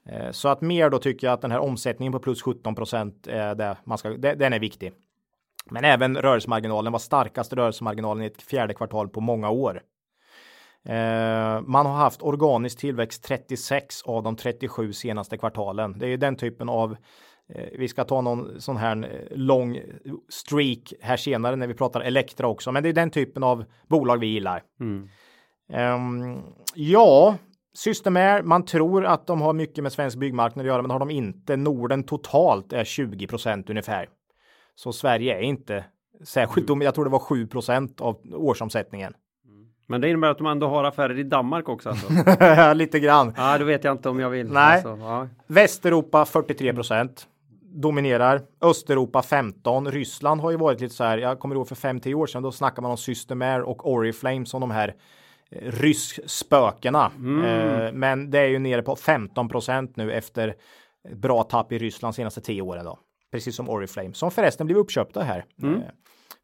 [0.10, 2.76] Eh, Så att mer då tycker jag att den här omsättningen på plus 17
[3.28, 4.92] är det man ska, det, den är viktig.
[5.72, 9.82] Men även rörelsemarginalen var starkaste rörelsemarginalen i ett fjärde kvartal på många år.
[10.86, 16.00] Eh, man har haft organisk tillväxt 36 av de 37 senaste kvartalen.
[16.00, 16.98] Det är ju den typen av
[17.54, 19.80] eh, vi ska ta någon sån här eh, lång
[20.30, 24.18] streak här senare när vi pratar Elektra också, men det är den typen av bolag
[24.18, 24.64] vi gillar.
[25.74, 26.42] Ehm,
[26.76, 27.36] ja,
[27.78, 31.10] Systemair, man tror att de har mycket med svensk byggmarknad att göra, men har de
[31.10, 31.56] inte.
[31.56, 34.10] Norden totalt är 20% ungefär.
[34.78, 35.86] Så Sverige är inte
[36.24, 36.82] särskilt dom.
[36.82, 39.14] Jag tror det var 7% av årsomsättningen.
[39.88, 42.74] Men det innebär att de ändå har affärer i Danmark också alltså.
[42.74, 43.34] Lite grann.
[43.38, 44.52] Ja, då vet jag inte om jag vill.
[44.52, 44.74] Nej.
[44.74, 45.28] Alltså, ja.
[45.48, 47.10] Västeuropa 43%
[47.62, 48.42] dominerar.
[48.62, 49.92] Östeuropa 15.
[49.92, 51.18] Ryssland har ju varit lite så här.
[51.18, 52.44] Jag kommer ihåg för 5-10 år sedan.
[52.44, 54.96] Då snackar man om Systemair och Oriflame som de här
[55.52, 57.12] eh, rysk-spökena.
[57.46, 60.56] Eh, men det är ju nere på 15% nu efter
[61.16, 63.00] bra tapp i Ryssland senaste 10 åren då.
[63.32, 65.90] Precis som Oriflame som förresten blev uppköpta här eh,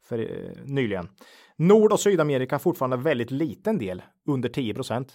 [0.02, 1.08] för eh, nyligen.
[1.56, 5.08] Nord och Sydamerika fortfarande väldigt liten del under 10%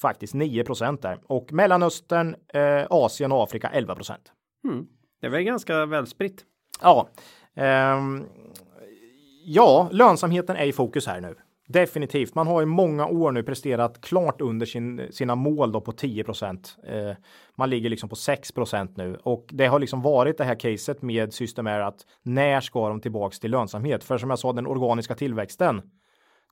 [0.00, 0.64] Faktiskt 9
[1.02, 4.14] där och Mellanöstern, eh, Asien och Afrika 11%
[5.20, 6.44] Det är väl ganska välspritt.
[6.82, 7.08] Ja,
[7.54, 8.24] ehm,
[9.44, 11.34] ja, lönsamheten är i fokus här nu.
[11.72, 12.34] Definitivt.
[12.34, 16.24] Man har i många år nu presterat klart under sin, sina mål då på 10
[16.86, 17.16] eh,
[17.54, 21.32] Man ligger liksom på 6% nu och det har liksom varit det här caset med
[21.32, 24.04] Systemair att när ska de tillbaks till lönsamhet?
[24.04, 25.82] För som jag sa, den organiska tillväxten.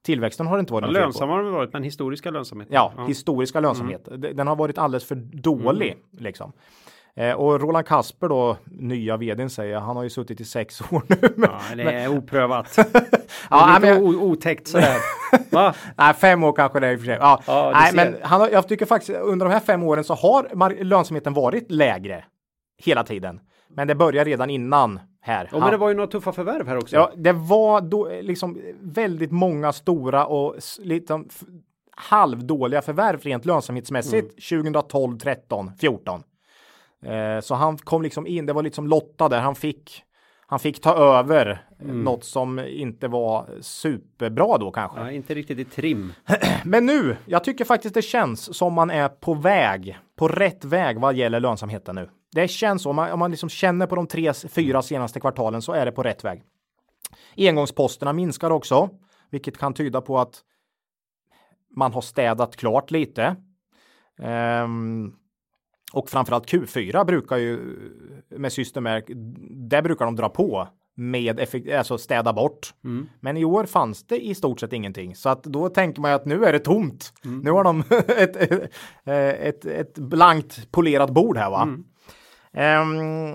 [0.02, 0.92] Tillväxten har inte varit på.
[0.92, 2.68] Lönsamma har de varit, men historiska lönsamhet.
[2.70, 4.08] Ja, historiska lönsamhet.
[4.08, 4.36] Mm.
[4.36, 6.52] Den har varit alldeles för dålig liksom.
[7.18, 11.02] Eh, och Roland Kasper då, nya vdn säger, han har ju suttit i sex år
[11.08, 11.16] nu.
[11.36, 12.78] Men, Ja, det är oprövat.
[13.50, 14.96] ja, Lite men, otäckt sådär.
[15.50, 15.74] Va?
[15.96, 17.16] nej, fem år kanske det är i och för sig.
[17.20, 20.14] Ja, Ja, nej, men han har, jag tycker faktiskt under de här fem åren så
[20.14, 22.24] har lönsamheten varit lägre
[22.82, 23.40] hela tiden.
[23.68, 25.48] Men det börjar redan innan här.
[25.52, 26.96] Ja, men det var ju några tuffa förvärv här också.
[26.96, 31.42] Ja, det var då liksom väldigt många stora och f-
[31.96, 36.22] halvdåliga förvärv rent lönsamhetsmässigt 2012, 13, 14.
[37.02, 40.04] Eh, så han kom liksom in, det var liksom Lotta där, han fick
[40.50, 45.00] han fick ta över något som inte var superbra då kanske.
[45.00, 46.12] Ja, inte riktigt i trim.
[46.64, 51.00] Men nu, jag tycker faktiskt det känns som man är på väg, på rätt väg
[51.00, 52.08] vad gäller lönsamheten nu.
[52.32, 55.62] Det känns så, om man, om man liksom känner på de tre, fyra senaste kvartalen
[55.62, 56.42] så är det på rätt väg.
[57.36, 58.90] Engångsposterna minskar också,
[59.30, 60.42] vilket kan tyda på att
[61.76, 63.36] man har städat klart lite.
[64.62, 65.17] Um,
[65.92, 67.58] och framförallt Q4 brukar ju
[68.28, 69.04] med Systemair,
[69.68, 72.74] där brukar de dra på med effekt, alltså städa bort.
[72.84, 73.08] Mm.
[73.20, 76.14] Men i år fanns det i stort sett ingenting så att då tänker man ju
[76.14, 77.12] att nu är det tomt.
[77.24, 77.40] Mm.
[77.40, 78.70] Nu har de ett, ett,
[79.04, 81.62] ett, ett, blankt polerat bord här va.
[81.62, 81.84] Mm.
[82.52, 83.34] Um,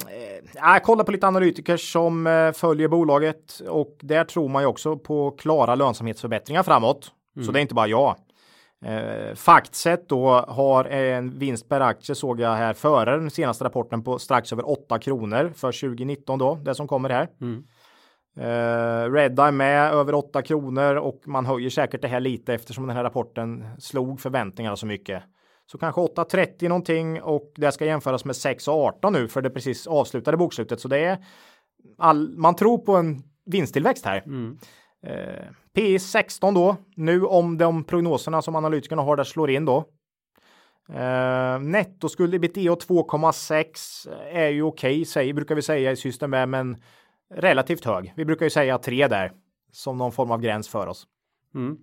[0.54, 4.98] jag kollar på lite analytiker som uh, följer bolaget och där tror man ju också
[4.98, 7.12] på klara lönsamhetsförbättringar framåt.
[7.46, 8.16] Så det är inte bara jag.
[8.86, 14.04] Eh, Factset då har en vinst per aktie såg jag här före den senaste rapporten
[14.04, 17.30] på strax över 8 kronor för 2019 då, det som kommer här.
[17.42, 17.64] Mm.
[18.38, 22.96] Eh, Redeye med över 8 kronor och man höjer säkert det här lite eftersom den
[22.96, 25.24] här rapporten slog förväntningarna så mycket.
[25.66, 30.38] Så kanske 8.30 någonting och det ska jämföras med 6.18 nu för det precis avslutade
[30.38, 30.80] bokslutet.
[30.80, 31.18] Så det är
[31.98, 34.24] all, man tror på en vinsttillväxt här.
[34.26, 34.58] Mm.
[35.04, 39.86] Eh, P 16 då, nu om de prognoserna som analytikerna har där slår in då.
[40.90, 46.50] Eh, nettoskuld ebitda 2,6 eh, är ju okej, okay, brukar vi säga i system med,
[46.50, 46.78] men
[47.36, 48.14] relativt hög.
[48.16, 49.32] Vi brukar ju säga 3 där
[49.72, 51.08] som någon form av gräns för oss.
[51.56, 51.78] Mm.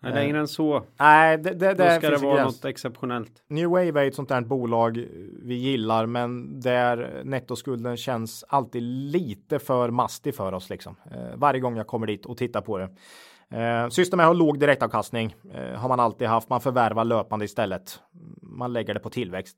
[0.00, 0.84] Nej, längre än så.
[1.00, 3.42] Nej, det, det, Då ska det vara något exceptionellt.
[3.48, 5.06] New Wave är ett sånt där bolag
[5.42, 10.96] vi gillar, men där nettoskulden känns alltid lite för mastig för oss liksom.
[11.10, 12.88] Eh, varje gång jag kommer dit och tittar på det.
[13.50, 16.48] Eh, Systemet har låg direktavkastning, eh, har man alltid haft.
[16.48, 18.00] Man förvärvar löpande istället.
[18.42, 19.56] Man lägger det på tillväxt.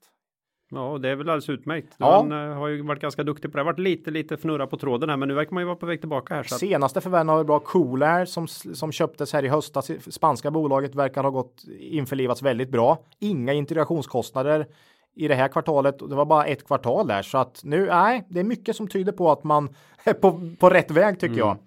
[0.73, 1.95] Ja, det är väl alldeles utmärkt.
[1.97, 2.15] Ja.
[2.15, 3.63] Han uh, har ju varit ganska duktig på det.
[3.63, 5.75] Det har varit lite, lite fnurra på tråden här, men nu verkar man ju vara
[5.75, 6.43] på väg tillbaka här.
[6.43, 6.55] Så.
[6.55, 7.59] Senaste förvärven har bra.
[7.59, 9.91] Coolair som, som köptes här i höstas.
[10.13, 12.97] Spanska bolaget verkar ha gått införlivats väldigt bra.
[13.19, 14.67] Inga integrationskostnader
[15.15, 15.99] i det här kvartalet.
[15.99, 19.11] Det var bara ett kvartal där så att nu, nej, det är mycket som tyder
[19.11, 19.69] på att man
[20.03, 21.57] är på, på rätt väg tycker mm.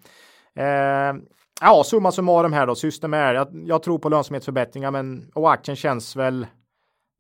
[0.54, 1.10] jag.
[1.10, 1.16] Eh,
[1.60, 3.34] ja, summa summarum här då, system är.
[3.34, 6.46] Jag, jag tror på lönsamhetsförbättringar, men och aktien känns väl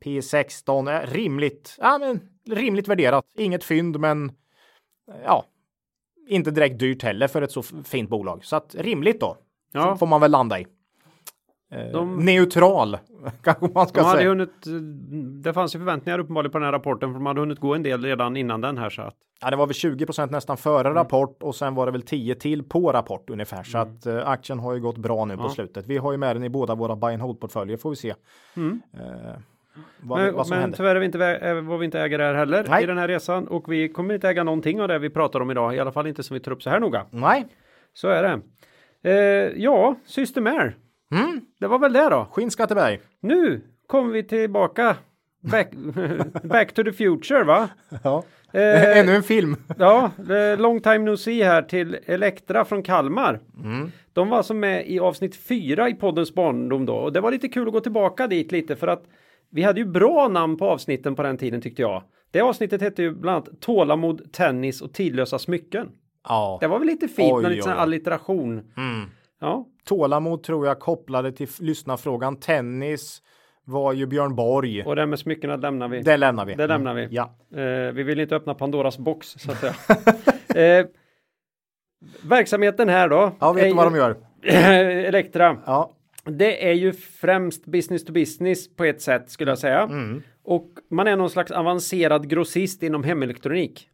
[0.04, 2.20] P16 är rimligt, ja, men
[2.56, 3.24] rimligt värderat.
[3.34, 4.32] Inget fynd, men
[5.24, 5.44] ja,
[6.28, 8.44] inte direkt dyrt heller för ett så fint bolag.
[8.44, 9.36] Så att rimligt då.
[9.72, 9.96] Ja.
[9.96, 10.66] får man väl landa i.
[11.70, 12.98] Eh, de, Neutral
[13.42, 14.28] kanske man ska de hade säga.
[14.28, 14.64] Hunnit,
[15.42, 17.82] det fanns ju förväntningar uppenbarligen på den här rapporten för de hade hunnit gå en
[17.82, 19.16] del redan innan den här så att.
[19.40, 20.94] Ja, det var väl 20% nästan före mm.
[20.94, 23.88] rapport och sen var det väl 10 till på rapport ungefär så mm.
[23.88, 25.42] att uh, aktien har ju gått bra nu ja.
[25.42, 25.86] på slutet.
[25.86, 28.14] Vi har ju med den i båda våra buy and hold portföljer får vi se.
[28.56, 28.80] Mm.
[28.94, 29.36] Uh,
[30.00, 31.18] vad, men, vad men tyvärr är vi inte,
[31.60, 32.82] var vi inte ägare här heller Nej.
[32.82, 35.50] i den här resan och vi kommer inte äga någonting av det vi pratar om
[35.50, 37.06] idag, i alla fall inte som vi tar upp så här noga.
[37.10, 37.46] Nej.
[37.92, 38.40] Så är det.
[39.10, 40.76] Eh, ja, Systemair.
[41.14, 41.40] Mm.
[41.60, 42.28] Det var väl det då.
[42.32, 43.00] Skinnskatteberg.
[43.20, 44.96] Nu kommer vi tillbaka.
[45.50, 45.70] Back,
[46.42, 47.68] back to the future va?
[48.02, 48.22] Ja.
[48.52, 49.56] Eh, Ännu en film.
[49.78, 50.10] ja,
[50.58, 53.40] long time no see här till Elektra från Kalmar.
[53.64, 53.90] Mm.
[54.12, 57.48] De var alltså med i avsnitt fyra i poddens barndom då och det var lite
[57.48, 59.04] kul att gå tillbaka dit lite för att
[59.54, 62.02] vi hade ju bra namn på avsnitten på den tiden tyckte jag.
[62.30, 65.88] Det avsnittet hette ju bland annat Tålamod, tennis och tidlösa smycken.
[66.28, 66.58] Ja.
[66.60, 68.52] Det var väl lite fint med lite sån allitteration.
[68.76, 69.10] Mm.
[69.40, 69.66] Ja.
[69.84, 72.36] Tålamod tror jag kopplade till lyssnarfrågan.
[72.36, 73.22] Tennis
[73.64, 74.82] var ju Björn Borg.
[74.82, 76.00] Och det med smyckena lämnar vi.
[76.00, 76.54] Det lämnar vi.
[76.54, 77.02] Det lämnar vi.
[77.02, 77.14] Mm.
[77.14, 77.36] Ja.
[77.60, 79.74] Eh, vi vill inte öppna Pandoras box så att säga.
[80.80, 80.86] eh,
[82.22, 83.32] verksamheten här då.
[83.40, 84.16] Ja, vet du vad de gör?
[85.06, 85.56] Elektra.
[85.66, 85.96] Ja.
[86.24, 89.82] Det är ju främst business to business på ett sätt skulle jag säga.
[89.82, 90.22] Mm.
[90.42, 93.88] Och man är någon slags avancerad grossist inom hemelektronik.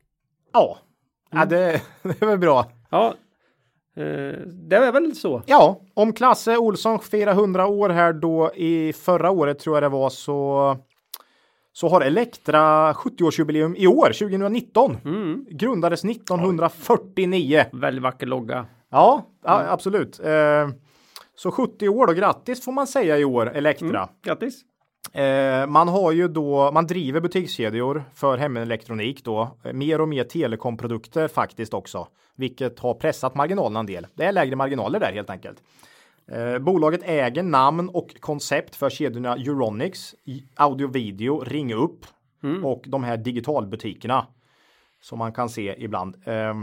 [0.53, 0.79] Ja,
[1.33, 1.40] mm.
[1.40, 2.71] ja det, det är väl bra.
[2.90, 3.14] Ja,
[3.97, 5.43] eh, det är väl så.
[5.47, 9.88] Ja, om Klasse Olsson firar 100 år här då i förra året tror jag det
[9.88, 10.77] var så
[11.73, 14.97] så har Elektra 70-årsjubileum i år, 2019.
[15.05, 15.47] Mm.
[15.51, 17.64] Grundades 1949.
[17.73, 18.66] Väldigt vacker logga.
[18.90, 19.66] Ja, mm.
[19.69, 20.21] absolut.
[20.21, 20.69] Eh,
[21.42, 24.03] så 70 år då, grattis får man säga i år, Elektra.
[24.03, 24.62] Mm, grattis!
[25.12, 31.29] Eh, man har ju då, man driver butikskedjor för hemelektronik då, mer och mer telekomprodukter
[31.29, 34.07] faktiskt också, vilket har pressat marginalerna en del.
[34.14, 35.62] Det är lägre marginaler där helt enkelt.
[36.33, 40.14] Eh, bolaget äger namn och koncept för kedjorna Euronics,
[40.57, 42.07] audio video, Ring upp
[42.42, 42.64] mm.
[42.64, 44.26] och de här digitalbutikerna
[45.03, 46.16] som man kan se ibland.
[46.24, 46.55] Eh,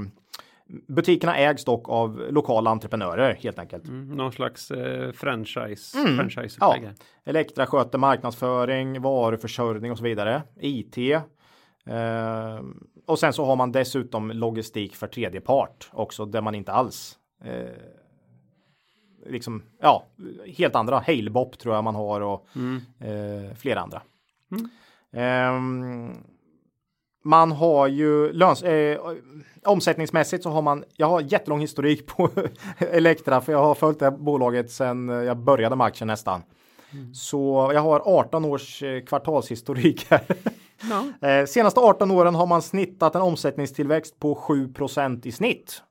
[0.87, 3.87] Butikerna ägs dock av lokala entreprenörer helt enkelt.
[3.87, 5.97] Mm, någon slags eh, franchise.
[5.97, 6.17] Mm.
[6.17, 6.77] franchise ja.
[7.25, 10.41] Elektra sköter marknadsföring, varuförsörjning och så vidare.
[10.59, 10.97] IT.
[10.97, 12.61] Eh,
[13.05, 17.17] och sen så har man dessutom logistik för tredje part också där man inte alls
[17.43, 17.69] eh,
[19.25, 20.05] liksom ja,
[20.57, 21.03] helt andra.
[21.07, 22.81] Halebop tror jag man har och mm.
[22.99, 24.01] eh, flera andra.
[24.51, 24.69] Mm.
[27.27, 28.99] Man har ju löns eh,
[29.65, 30.83] omsättningsmässigt så har man.
[30.95, 32.29] Jag har jättelång historik på
[32.77, 36.43] Elektra för jag har följt det bolaget sedan jag började aktien nästan.
[36.93, 37.13] Mm.
[37.13, 40.21] Så jag har 18 års eh, kvartalshistorik här.
[40.89, 41.03] Ja.
[41.27, 45.81] Eh, senaste 18 åren har man snittat en omsättningstillväxt på 7% i snitt.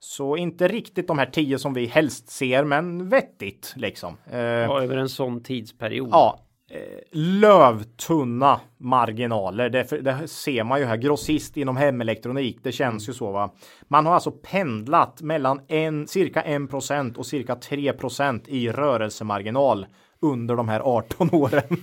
[0.00, 4.16] Så inte riktigt de här 10 som vi helst ser, men vettigt liksom.
[4.30, 6.08] Eh, Ja, över en sån tidsperiod.
[6.12, 6.40] Ja,
[6.70, 6.78] Eh,
[7.12, 9.70] lövtunna marginaler.
[9.70, 10.96] Det, det, ser man ju här.
[10.96, 12.58] Grossist inom hemelektronik.
[12.62, 13.54] Det känns ju så va.
[13.88, 16.74] Man har alltså pendlat mellan en, cirka 1
[17.16, 19.86] och cirka 3% i rörelsemarginal
[20.20, 21.64] under de här 18 åren.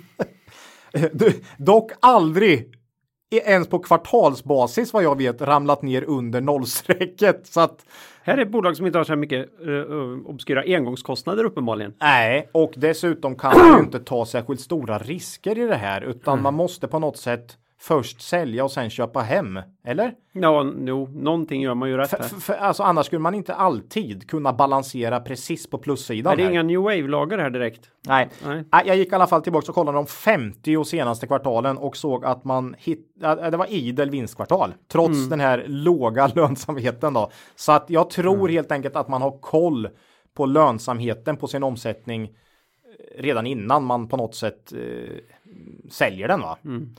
[1.14, 2.74] Du, dock aldrig
[3.38, 7.48] ens på kvartalsbasis vad jag vet ramlat ner under nollstrecket.
[7.48, 7.86] Så att
[8.24, 11.94] Här är ett bolag som inte har så här mycket uh, obskyra engångskostnader uppenbarligen.
[12.02, 16.42] Nej, och dessutom kan man ju inte ta särskilt stora risker i det här, utan
[16.42, 19.60] man måste på något sätt först sälja och sen köpa hem.
[19.84, 20.14] Eller?
[20.34, 22.24] Ja, jo, någonting gör man ju rätt För, här.
[22.28, 26.34] för, alltså annars skulle man inte alltid kunna balansera precis på plussidan.
[26.34, 26.52] Är det här.
[26.52, 27.90] inga new wave-lager här direkt?
[28.08, 28.30] Nej.
[28.46, 28.64] Nej.
[28.86, 32.44] Jag gick i alla fall tillbaka och kollade de 50 senaste kvartalen och såg att
[32.44, 35.30] man hit, ja, det var idel vinstkvartal trots Mm.
[35.30, 37.32] den här låga lönsamheten då.
[37.56, 38.52] Så att jag tror Mm.
[38.52, 39.90] helt enkelt att man har koll
[40.34, 44.80] på lönsamheten på sin omsättning eh, redan innan man på något sätt eh,
[45.92, 46.58] säljer den va.
[46.66, 46.96] Mm.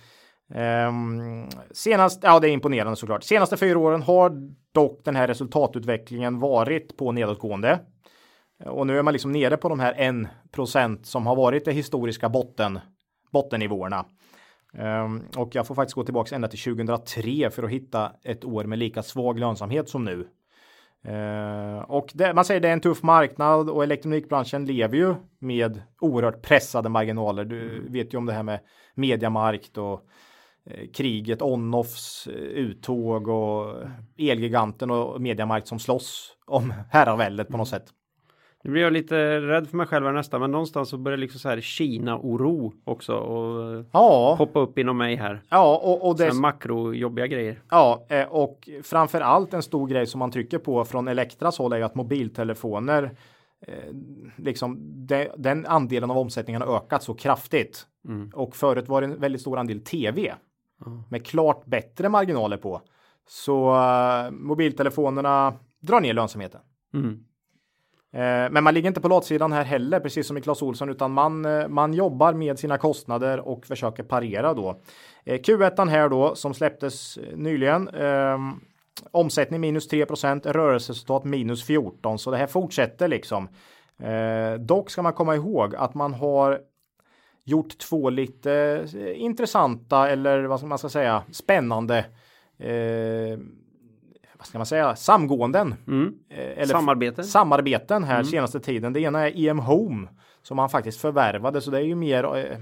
[0.55, 3.25] Ehm, senast, ja det är imponerande såklart.
[3.25, 4.33] Senaste fyra åren har
[4.73, 7.79] dock den här resultatutvecklingen varit på nedåtgående.
[8.65, 9.95] Och nu är man liksom nere på de här
[10.53, 12.81] 1% som har varit det historiska botten,
[13.33, 14.05] bottennivåerna.
[14.75, 18.65] Ehm, och jag får faktiskt gå tillbaka ända till 2003 för att hitta ett år
[18.65, 20.29] med lika svag lönsamhet som nu.
[21.05, 25.83] Ehm, och det, man säger det är en tuff marknad och elektronikbranschen lever ju med
[26.01, 27.45] oerhört pressade marginaler.
[27.45, 28.61] Du vet ju om det här med
[28.95, 30.09] mediamarkt och
[30.95, 33.75] kriget, on-offs, eh, uttåg och
[34.19, 37.85] Elgiganten och Mediamarkt som slåss om herraväldet på något sätt.
[38.65, 41.41] Nu blir jag lite rädd för mig själv här nästan, men någonstans så börjar liksom
[41.41, 45.43] så här Kina-oro också och eh, Ja, poppa upp inom mig här.
[45.49, 47.63] ja och, och det, makro-jobbiga grejer.
[47.71, 51.73] ja, eh, och framför allt en stor grej som man trycker på från Elektras håll
[51.73, 53.11] är ju att mobiltelefoner
[53.67, 53.75] eh,
[54.37, 57.87] liksom de, den andelen av omsättningen har ökat så kraftigt.
[58.09, 58.31] Mm.
[58.35, 60.35] Och förut var det en väldigt stor andel tv
[61.09, 62.81] med klart bättre marginaler på.
[63.29, 66.61] Så eh, mobiltelefonerna drar ner lönsamheten.
[66.95, 67.25] Mm.
[68.13, 71.13] Eh, Men man ligger inte på latsidan här heller, precis som i Clas Olsson, utan
[71.13, 74.81] man, eh, man jobbar med sina kostnader och försöker parera då.
[75.25, 77.89] Eh, Q1 här då, som släpptes nyligen.
[77.89, 78.39] Eh,
[79.11, 83.49] omsättning minus 3% rörelseresultat minus 14, så det här fortsätter liksom.
[83.99, 86.61] Eh, dock ska man komma ihåg att man har
[87.45, 88.53] gjort två lite
[88.95, 91.99] eh, intressanta eller vad ska man ska säga spännande
[92.59, 93.39] eh,
[94.43, 95.75] vad ska man säga samgåenden.
[95.87, 96.15] Mm.
[96.29, 97.25] Eh, eller Samarbete.
[97.25, 98.93] samarbeten här senaste tiden.
[98.93, 100.09] Det ena är EM Home
[100.43, 102.59] som han faktiskt förvärvade, så det är ju mer eh,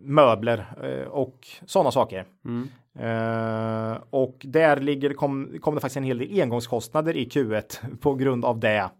[0.00, 2.24] hemmöbler eh, och sådana saker.
[2.44, 2.68] Mm.
[2.98, 8.14] Eh, och där ligger, kom, kom det faktiskt en hel del engångskostnader i Q1 på
[8.14, 8.90] grund av det.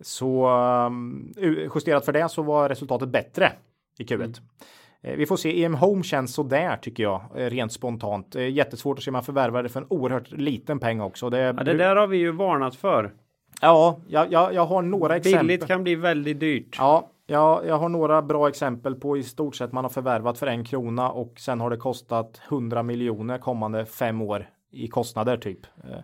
[0.00, 0.48] Så
[0.86, 1.34] um,
[1.74, 3.52] justerat för det så var resultatet bättre
[3.98, 4.40] i Q1.
[5.02, 8.36] Eh, Vi får se, EM Home känns sådär tycker jag, eh, rent spontant.
[8.36, 11.30] Eh, Jättesvårt att se man förvärvar det för en oerhört liten peng också.
[11.30, 13.12] Det, Ja, det där har vi ju varnat för.
[13.60, 15.46] Ja, jag, jag, jag har några exempel.
[15.46, 16.76] Billigt kan bli väldigt dyrt.
[16.78, 20.46] Ja, jag, jag har några bra exempel på i stort sett man har förvärvat för
[20.46, 25.66] en krona och sen har det kostat 100 miljoner kommande fem år i kostnader typ.
[25.84, 25.98] Eh,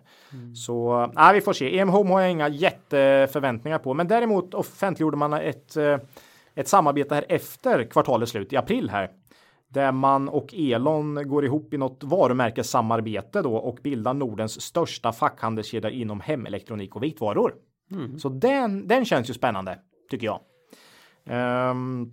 [0.55, 1.79] Så nej, vi får se.
[1.79, 5.97] EM Home har jag inga jätteförväntningar på, men däremot offentliggjorde man ett, eh,
[6.55, 9.09] ett samarbete här efter kvartalets slut i april här.
[9.67, 15.89] Där man och Elon går ihop i något varumärkessamarbete då och bildar Nordens största fackhandelskedja
[15.89, 17.53] inom hemelektronik och vitvaror.
[18.19, 20.39] Så den, den känns ju spännande tycker jag.
[21.25, 22.11] Ehm,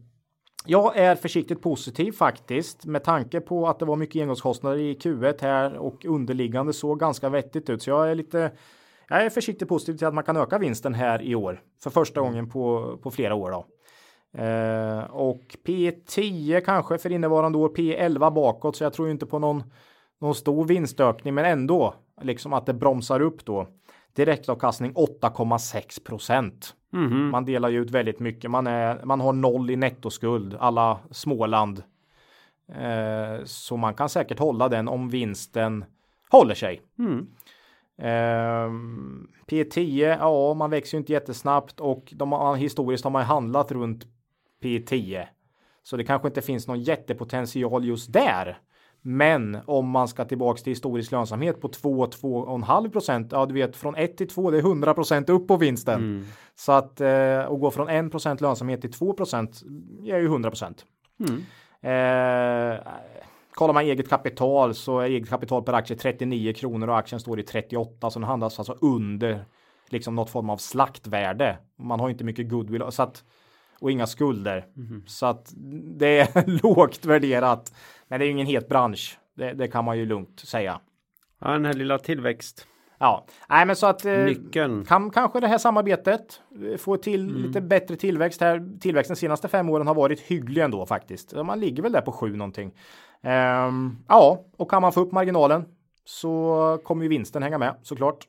[0.66, 5.42] jag är försiktigt positiv faktiskt med tanke på att det var mycket engångskostnader i Q1
[5.42, 7.82] här och underliggande såg ganska vettigt ut.
[7.82, 8.50] Så jag är lite
[9.08, 12.20] jag är försiktigt positiv till att man kan öka vinsten här i år för första
[12.20, 13.50] gången på, på flera år.
[13.50, 13.66] Då.
[14.38, 19.62] Eh, och P10 kanske för innevarande år, P11 bakåt, så jag tror inte på någon,
[20.20, 23.66] någon stor vinstökning, men ändå liksom att det bromsar upp då.
[24.12, 26.74] Direktavkastning 8,6 procent.
[26.90, 27.30] Mhm.
[27.30, 28.50] Man delar ju ut väldigt mycket.
[28.50, 31.82] Man, är, man har noll i nettoskuld, alla Småland.
[32.72, 35.84] Eh, så man kan säkert hålla den om vinsten
[36.30, 36.82] håller sig.
[36.98, 37.26] Mm.
[37.98, 44.06] Ehm, P10, ja, man växer ju inte jättesnabbt och de historiskt har man handlat runt
[44.62, 45.26] P10.
[45.82, 48.58] Så det kanske inte finns någon jättepotential just där.
[49.02, 53.96] Men om man ska tillbaks till historisk lönsamhet på 2-2,5 procent, ja du vet från
[53.96, 56.00] 1 till 2 det är 100 procent upp på vinsten.
[56.00, 56.24] Mm.
[56.54, 59.62] Så att eh, och gå från 1 procent lönsamhet till 2 procent
[60.04, 60.84] är ju 100 procent.
[61.20, 61.44] Mm.
[61.82, 62.80] Eh,
[63.54, 67.40] kollar man eget kapital så är eget kapital per aktie 39 kronor och aktien står
[67.40, 69.44] i 38 så den handlas alltså under
[69.88, 71.58] liksom något form av slaktvärde.
[71.78, 73.24] Man har inte mycket goodwill så att
[73.80, 74.66] och inga skulder.
[74.76, 75.02] Mm.
[75.06, 75.52] Så att
[75.98, 77.72] det är lågt värderat.
[78.10, 79.18] Men det är ingen het bransch.
[79.36, 80.80] Det, det kan man ju lugnt säga.
[81.40, 82.66] Ja, den här lilla tillväxt.
[82.98, 84.84] Ja, nej, men så att eh, Nyckeln.
[84.84, 86.40] kan kanske det här samarbetet
[86.70, 87.42] eh, få till mm.
[87.42, 88.78] lite bättre tillväxt här.
[88.80, 91.34] Tillväxten de senaste fem åren har varit hygglig ändå faktiskt.
[91.34, 92.72] Man ligger väl där på sju någonting.
[93.22, 95.64] Um, ja, och kan man få upp marginalen
[96.04, 98.26] så kommer ju vinsten hänga med såklart.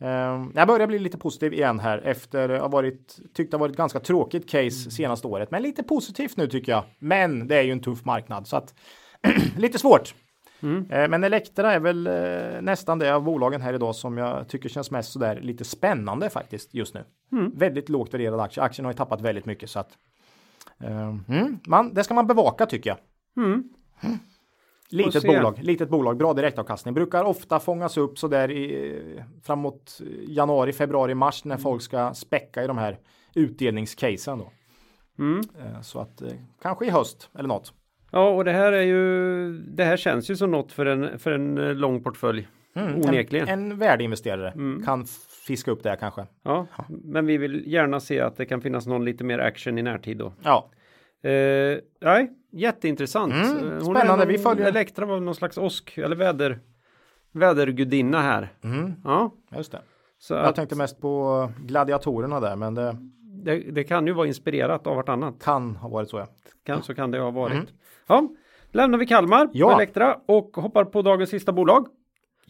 [0.00, 3.76] Um, jag börjar bli lite positiv igen här efter att ha varit tyckt det varit
[3.76, 4.90] ganska tråkigt case mm.
[4.90, 6.84] senaste året, men lite positivt nu tycker jag.
[6.98, 8.74] Men det är ju en tuff marknad så att
[9.56, 10.14] lite svårt.
[10.62, 10.76] Mm.
[10.76, 14.68] Uh, men Elektra är väl uh, nästan det av bolagen här idag som jag tycker
[14.68, 17.04] känns mest sådär lite spännande faktiskt just nu.
[17.32, 17.52] Mm.
[17.54, 18.62] Väldigt lågt värderad aktie.
[18.62, 19.98] Aktien har ju tappat väldigt mycket så att
[20.84, 21.14] uh,
[21.66, 22.98] man, det ska man bevaka tycker jag.
[23.44, 23.68] Mm.
[24.90, 26.94] Litet bolag, litet bolag, bra direktavkastning.
[26.94, 32.64] Brukar ofta fångas upp så där i, framåt januari, februari, mars när folk ska späcka
[32.64, 32.98] i de här
[33.34, 34.52] utdelningscasen då.
[35.18, 35.40] Mm.
[35.58, 37.72] Eh, så att eh, kanske i höst eller något.
[38.10, 39.52] Ja, och det här är ju.
[39.52, 42.48] Det här känns ju som något för en för en eh, lång portfölj.
[42.74, 43.48] Mm, onekligen.
[43.48, 44.82] En, en värdeinvesterare mm.
[44.84, 45.04] kan
[45.46, 46.26] fiska upp det här kanske.
[46.42, 49.82] Ja, men vi vill gärna se att det kan finnas någon lite mer action i
[49.82, 50.32] närtid då.
[50.42, 50.70] Ja.
[51.22, 53.32] Eh, nej, jätteintressant.
[53.32, 54.66] Mm, eh, spännande, någon, vi följer.
[54.66, 56.58] Elektra var någon slags åsk eller väder,
[57.32, 58.48] vädergudinna här.
[58.64, 58.92] Mm.
[59.04, 59.80] Ja, just det.
[60.18, 62.96] Så jag att, tänkte mest på gladiatorerna där, men det,
[63.44, 65.42] det, det, kan ju vara inspirerat av vartannat.
[65.44, 66.26] Kan ha varit så ja.
[66.64, 67.52] Kan, så kan det ha varit.
[67.52, 67.66] Mm.
[68.06, 68.28] Ja,
[68.72, 69.74] lämnar vi Kalmar ja.
[69.74, 71.86] Elektra och hoppar på dagens sista bolag.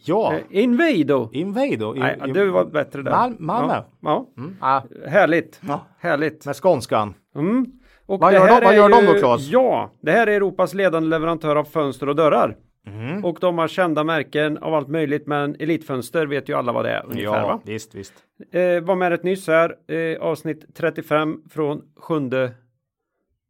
[0.05, 0.33] Ja.
[0.33, 1.29] Eh, Invado.
[1.33, 1.95] Invado.
[1.95, 3.11] In, Nej, du var bättre där.
[3.11, 3.73] Mal Malmö.
[3.73, 3.85] Ja.
[4.01, 4.29] ja.
[4.37, 4.55] Mm.
[4.59, 4.81] Ah.
[5.07, 5.61] Härligt.
[5.67, 5.81] Ja.
[5.99, 6.45] Härligt.
[6.45, 7.13] Med skånskan.
[7.35, 7.65] Mm.
[8.05, 9.49] Och vad gör, de, vad gör de då Claes?
[9.49, 12.57] Ja, det här är Europas ledande leverantör av fönster och dörrar.
[12.93, 13.25] Mm.
[13.25, 16.91] Och de har kända märken av allt möjligt, men Elitfönster vet ju alla vad det
[16.91, 17.39] är ungefär.
[17.41, 17.61] Ja, va?
[17.65, 18.13] visst, visst.
[18.51, 22.29] Eh, var med rätt nyss här, eh, avsnitt 35 från 7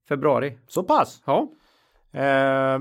[0.10, 0.58] februari.
[0.68, 1.22] Så pass?
[1.26, 1.48] Ja.
[2.12, 2.80] Eh,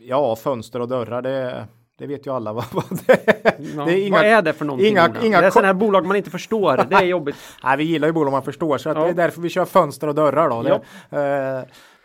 [0.00, 1.66] ja, fönster och dörrar, det
[2.00, 3.54] det vet ju alla vad, vad det är.
[3.76, 4.88] Ja, det är inga, vad är det för någonting?
[4.88, 6.86] Inga, inga det är sådana här bolag man inte förstår.
[6.90, 7.36] Det är jobbigt.
[7.64, 8.94] nej, vi gillar ju bolag man förstår så ja.
[8.94, 10.62] det är därför vi kör fönster och dörrar då.
[10.62, 10.72] Det,
[11.60, 11.64] uh,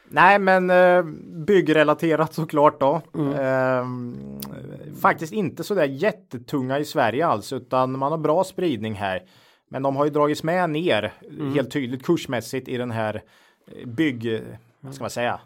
[0.10, 1.03] nej, men uh,
[1.47, 3.01] byggrelaterat såklart då.
[3.16, 3.34] Mm.
[3.34, 3.86] Uh,
[5.01, 9.24] faktiskt inte så där jättetunga i Sverige alls, utan man har bra spridning här.
[9.70, 11.53] Men de har ju dragits med ner mm.
[11.53, 13.22] helt tydligt kursmässigt i den här
[13.86, 14.41] bygg,
[14.80, 15.39] vad ska man säga,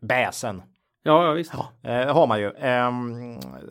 [0.00, 0.62] bäsen.
[1.06, 1.52] Ja, ja visst.
[1.82, 2.46] Ja, eh, har man ju.
[2.46, 2.90] Eh,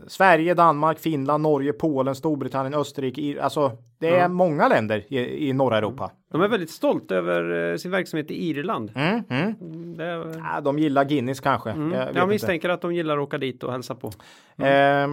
[0.07, 3.43] Sverige, Danmark, Finland, Norge, Polen, Storbritannien, Österrike.
[3.43, 4.33] Alltså, det är mm.
[4.33, 6.11] många länder i, i norra Europa.
[6.33, 8.91] De är väldigt stolta över eh, sin verksamhet i Irland.
[8.95, 9.55] Mm, mm.
[9.61, 10.37] mm är...
[10.37, 11.69] ja, de gillar Guinness kanske.
[11.69, 11.91] Mm.
[11.91, 14.11] Jag, jag misstänker att de gillar att åka dit och hälsa på.
[14.57, 15.07] Eh,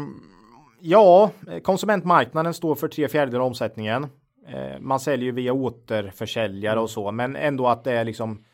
[0.81, 1.31] ja,
[1.63, 4.07] konsumentmarknaden står för tre fjärdedelar av omsättningen.
[4.49, 8.45] Eh, man säljer ju via återförsäljare och så, men ändå att det är liksom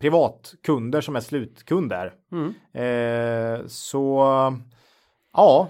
[0.00, 2.12] privatkunder som är slutkunder.
[2.32, 2.54] Mm.
[2.72, 4.26] Eh, så
[5.32, 5.68] ja,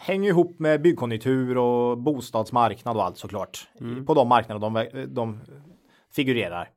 [0.00, 3.68] hänger ihop med byggkonjunktur och bostadsmarknad och allt såklart.
[3.80, 4.06] Mm.
[4.06, 5.40] På de marknader de, de
[6.12, 6.68] figurerar.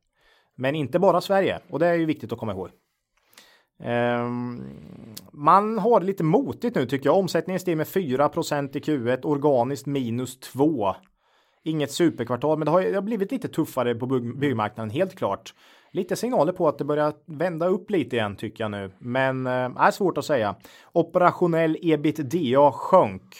[0.55, 2.69] Men inte bara Sverige och det är ju viktigt att komma ihåg.
[3.79, 4.63] Um,
[5.31, 7.17] man har det lite motigt nu tycker jag.
[7.17, 10.95] Omsättningen stiger med 4 i Q1, organiskt minus 2.
[11.63, 15.53] Inget superkvartal, men det har, det har blivit lite tuffare på byggmarknaden helt klart
[15.93, 18.91] lite signaler på att det börjar vända upp lite igen tycker jag nu.
[18.99, 20.55] Men eh, är svårt att säga.
[20.91, 23.35] Operationell ebitda sjönk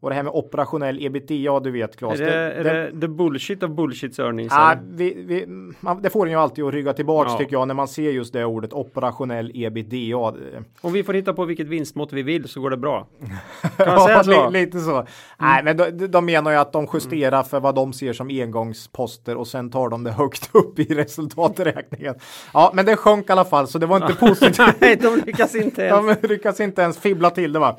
[0.00, 2.20] och det här med operationell ebitda, du vet Claes.
[2.20, 4.52] Är det, det, är det, det bullshit of bullshits earnings?
[4.52, 5.44] Ah, vi, vi,
[5.80, 7.38] man, det får en ju alltid att rygga tillbaks ja.
[7.38, 10.34] tycker jag när man ser just det ordet operationell ebitda.
[10.80, 13.06] Om vi får hitta på vilket vinstmått vi vill så går det bra.
[13.76, 14.50] Kan man säga så?
[14.50, 14.96] lite så.
[14.96, 15.06] Mm.
[15.38, 19.36] Nej, men de, de menar ju att de justerar för vad de ser som engångsposter
[19.36, 22.14] och sen tar de det högt upp i resultaträkningen.
[22.54, 24.80] Ja, men det sjönk i alla fall så det var inte positivt.
[24.80, 26.20] Nej, de lyckas inte ens.
[26.20, 27.76] De lyckas inte ens fibbla till det va.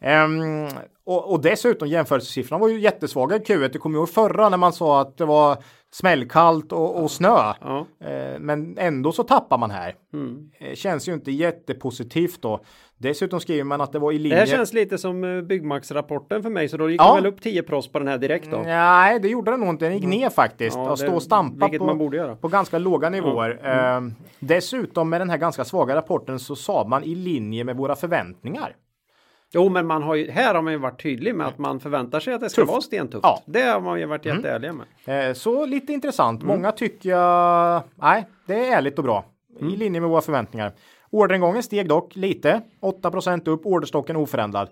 [0.00, 0.68] Um,
[1.08, 3.68] och, och dessutom jämförelsesiffrorna var ju jättesvaga i Q1.
[3.72, 5.56] Det kommer ihåg förra när man sa att det var
[5.90, 7.52] smällkallt och, och snö.
[7.60, 7.86] Ja.
[8.04, 9.94] Eh, men ändå så tappar man här.
[10.12, 10.50] Mm.
[10.58, 12.60] Eh, känns ju inte jättepositivt då.
[12.98, 14.38] Dessutom skriver man att det var i Det linje...
[14.38, 17.06] här känns lite som eh, Byggmax-rapporten för mig så då gick Ja.
[17.06, 18.56] man väl upp 10 prost på den här direkt då.
[18.64, 19.84] Nej, det gjorde den nog inte.
[19.84, 20.76] Den gick ner faktiskt.
[20.76, 23.60] Ja, och det- stå och stampa på, på ganska låga nivåer.
[23.66, 27.96] Ehm, dessutom med den här ganska svaga rapporten så sa man i linje med våra
[27.96, 28.76] förväntningar.
[29.54, 32.20] Jo, men man har ju, här har man ju varit tydlig med att man förväntar
[32.20, 32.70] sig att det ska Tufft.
[32.72, 33.20] vara stentufft.
[33.24, 33.42] Ja.
[33.46, 34.72] Det har man ju varit jätteärliga
[35.04, 35.28] med.
[35.28, 36.42] Eh, så lite intressant.
[36.42, 36.56] Mm.
[36.56, 39.24] Många tycker jag, nej, det är ärligt och bra.
[39.60, 39.72] Mm.
[39.74, 40.72] I linje med våra förväntningar.
[41.10, 44.68] Orderingången steg dock lite, 8% upp, orderstocken oförändrad.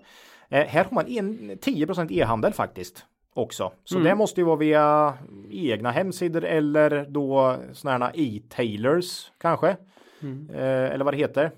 [0.49, 3.71] Eh, här har man en, 10 e-handel faktiskt också.
[3.83, 4.07] Så Mm.
[4.09, 5.13] det måste ju vara via
[5.51, 9.75] egna hemsidor eller då sådana här e-tailers kanske.
[10.21, 10.49] Mm.
[10.53, 11.51] Eh, eller vad det heter.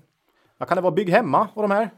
[0.58, 0.94] Vad kan det vara?
[0.94, 1.90] Bygg hemma och de här?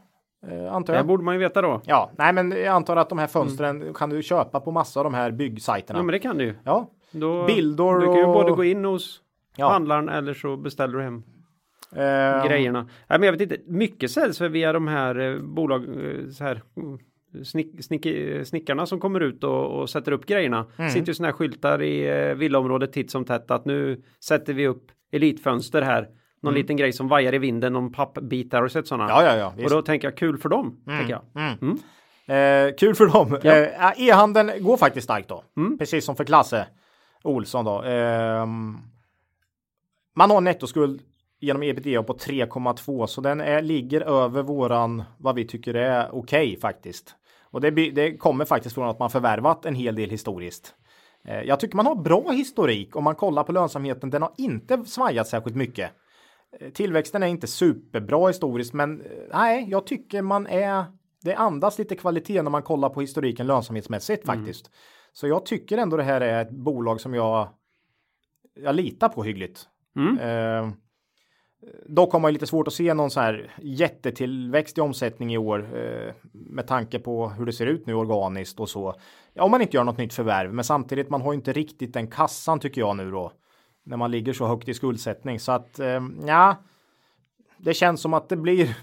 [0.51, 1.07] Eh, antar Det jag.
[1.07, 1.81] borde man ju veta då.
[1.85, 5.03] Ja, nej men jag antar att de här fönstren kan du köpa på massa av
[5.03, 5.99] de här byggsajterna.
[5.99, 6.55] Ja, men det kan du ju.
[6.63, 9.21] Ja, Då, Bilder Du kan ju och- både gå in hos
[9.57, 9.69] Ja.
[9.69, 11.23] handlaren eller så beställer du hem
[11.95, 12.81] Eh, grejerna.
[13.07, 16.61] Nej, men jag vet inte, mycket säljs via de här eh, bolag, eh, så här
[16.77, 16.99] mm,
[17.45, 20.65] snick, snick, eh, snickarna som kommer ut och, och sätter upp grejerna.
[20.77, 20.89] Mm.
[20.91, 24.67] Sitter ju såna här skyltar i eh, villaområdet titt som tätt att nu sätter vi
[24.67, 26.07] upp elitfönster här.
[26.43, 28.57] Någon liten grej som vajar i vinden, någon pappbit där.
[28.57, 29.03] Har du sett sådana?
[29.03, 29.25] Mm.
[29.25, 29.47] Ja, ja, ja.
[29.47, 29.69] Och Visst.
[29.69, 30.83] då tänker jag kul för dem.
[30.85, 31.77] Tänker jag.
[32.25, 33.39] Eh, kul för dem.
[33.43, 33.55] Ja.
[33.55, 35.43] Eh, E-handeln går faktiskt starkt då.
[35.57, 35.77] Mm.
[35.77, 36.67] Precis som för Klasse
[37.23, 37.81] Olsson då.
[37.81, 38.77] Ehm,
[40.15, 41.01] man har en nettoskuld
[41.39, 46.59] genom ebitda på 3,2 så den är, ligger över våran vad vi tycker är okej
[46.59, 47.15] faktiskt.
[47.51, 50.75] Och det, det kommer faktiskt från att man förvärvat en hel del historiskt.
[51.27, 54.09] Eh, jag tycker man har bra historik om man kollar på lönsamheten.
[54.09, 55.91] Den har inte svajat särskilt mycket.
[56.59, 60.85] Eh, Tillväxten är inte superbra historiskt, men eh, nej, jag tycker man är.
[61.21, 64.71] Det andas lite kvalitet när man kollar på historiken lönsamhetsmässigt faktiskt.
[65.13, 67.49] Så jag tycker ändå det här är ett bolag som jag.
[68.55, 69.67] Jag litar på hyggligt.
[69.95, 70.17] Mm.
[70.17, 70.73] Eh,
[71.85, 75.37] dock har man ju lite svårt att se någon så här jättetillväxt i omsättning i
[75.37, 78.95] år eh, med tanke på hur det ser ut nu organiskt och så.
[79.33, 81.93] Ja, om man inte gör något nytt förvärv, men samtidigt man har ju inte riktigt
[81.93, 83.31] den kassan tycker jag nu då
[83.83, 86.55] när man ligger så högt i skuldsättning så att eh, ja.
[87.57, 88.75] Det känns som att det blir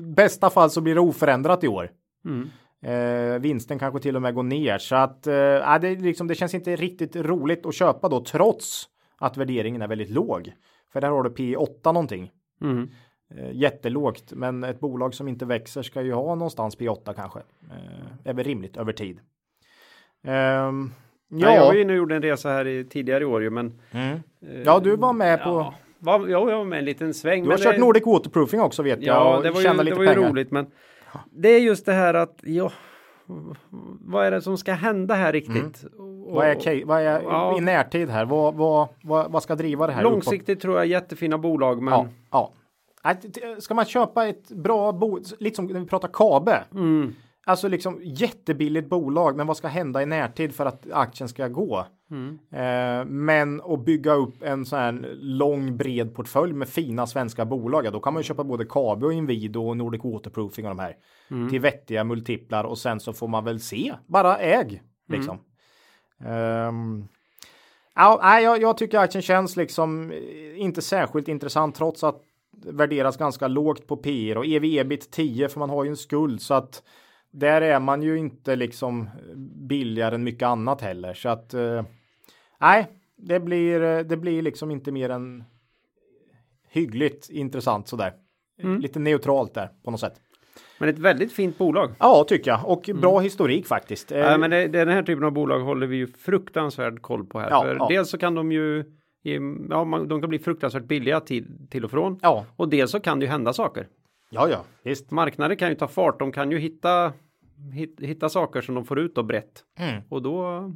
[0.14, 1.90] bästa fall så blir det oförändrat i år.
[2.24, 2.50] Mm.
[2.82, 6.54] Eh, vinsten kanske till och med går ner så att eh, det, liksom, det känns
[6.54, 10.52] inte riktigt roligt att köpa då trots att värderingen är väldigt låg.
[10.92, 12.30] För där har du P 8 någonting.
[12.60, 12.90] Mm.
[13.30, 17.38] Eh, jättelågt, men ett bolag som inte växer ska ju ha någonstans P 8 kanske.
[17.70, 19.20] Eh, är väl rimligt över tid.
[20.22, 20.92] Ehm,
[21.28, 21.54] Ja.
[21.54, 23.80] jag var ju inne och gjorde en resa här i, tidigare i år ju, men
[23.90, 24.18] mm.
[24.64, 25.50] ja, du var med på.
[25.50, 27.44] ja, var, ja, jag var med en liten sväng.
[27.44, 29.16] Du har kört det- Nordic Waterproofing också vet jag.
[29.16, 30.66] Ja, och det var ju, det var ju roligt, men
[31.30, 32.72] det är just det här att ja,
[34.00, 35.84] vad är det som ska hända här riktigt?
[35.98, 36.34] Och- Mm.
[36.34, 37.58] Vad är, vad är Ja.
[37.58, 38.24] i närtid här?
[38.24, 40.00] Vad, vad, vad, vad ska driva det här?
[40.02, 40.12] uppåt?
[40.12, 42.52] Långsiktigt tror jag jättefina bolag, men Ja, ja.
[43.58, 46.64] Ska man köpa ett bra bo, lite som när vi pratar Kabe.
[46.74, 47.14] Mm.
[47.48, 51.86] Alltså liksom jättebilligt bolag, men vad ska hända i närtid för att aktien ska gå?
[52.10, 52.38] Mm.
[52.50, 57.86] Eh, men att bygga upp en sån här lång bred portfölj med fina svenska bolag,
[57.86, 60.78] ja, då kan man ju köpa både Kabe och Inwido och Nordic Waterproofing och de
[60.78, 60.96] här
[61.30, 61.50] Mm.
[61.50, 65.38] till vettiga multiplar och sen så får man väl se, bara äg liksom.
[66.24, 67.08] Ehm,
[67.94, 72.22] ja, nej, jag, jag tycker aktien känns liksom eh, inte särskilt intressant trots att
[72.64, 76.42] värderas ganska lågt på P och ev ebit 10 för man har ju en skuld
[76.42, 76.82] så att
[77.30, 79.10] där är man ju inte liksom
[79.68, 81.84] billigare än mycket annat heller så att eh,
[82.60, 85.44] nej, det blir eh, det blir liksom inte mer än
[86.70, 88.12] hyggligt intressant sådär.
[88.80, 90.20] Lite neutralt där på något sätt.
[90.78, 91.90] men ett väldigt fint bolag.
[91.98, 94.12] Ja, tycker jag och bra historik faktiskt.
[94.12, 97.38] Eh, Ja, men det, den här typen av bolag håller vi ju fruktansvärd koll på
[97.40, 97.50] här.
[97.50, 97.86] Ja, För ja.
[97.90, 98.84] Dels så kan de ju
[99.70, 102.18] Ja, man, de kan bli fruktansvärt billiga till, till och från.
[102.22, 103.88] ja, Och dels så kan det ju hända saker.
[104.36, 105.10] Ja, ja, visst.
[105.10, 106.18] Marknader kan ju ta fart.
[106.18, 107.12] De kan ju hitta,
[107.74, 109.64] hit, hitta saker som de får ut och brett.
[109.78, 110.02] Mm.
[110.08, 110.70] Och då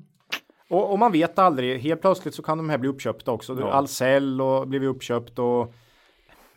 [0.71, 3.57] Och, och man vet aldrig, helt plötsligt så kan de här bli uppköpta också.
[3.61, 3.67] Ja.
[3.73, 5.75] Ahlsell och blivit uppköpt och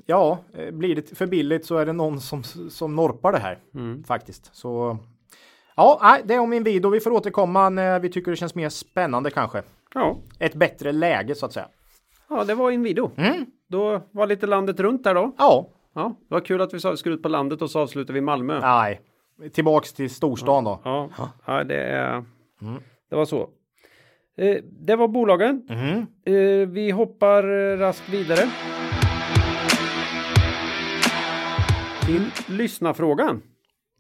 [0.06, 3.60] ja, eh, blir det för billigt så är det någon som, som norpar det här
[3.74, 4.04] Mm.
[4.04, 4.56] faktiskt.
[4.56, 4.98] Så
[5.76, 6.90] ja, nej, det är om min video.
[6.90, 9.64] Vi får återkomma när vi tycker det känns mer spännande kanske.
[9.94, 11.68] Ja, Ett bättre läge så att säga.
[12.30, 13.12] ja det var Inwido.
[13.18, 13.46] Mm.
[13.68, 15.32] Då var lite landet runt där då.
[15.38, 18.14] Ja, Ja, det var kul att vi sa- skulle ut på landet och så avslutar
[18.14, 18.60] vi i Malmö.
[18.62, 19.02] nej,
[19.52, 20.80] tillbaks till storstan då.
[20.84, 21.10] Ja,
[21.46, 22.12] ja det är.
[22.62, 22.82] Mm.
[23.10, 23.50] Det var så.
[24.38, 25.66] Eh, det var bolagen.
[25.70, 26.06] Mhm.
[26.36, 27.44] Eh, vi hoppar
[27.78, 28.50] raskt vidare.
[32.06, 32.26] Till
[32.58, 33.42] lyssnarfrågan.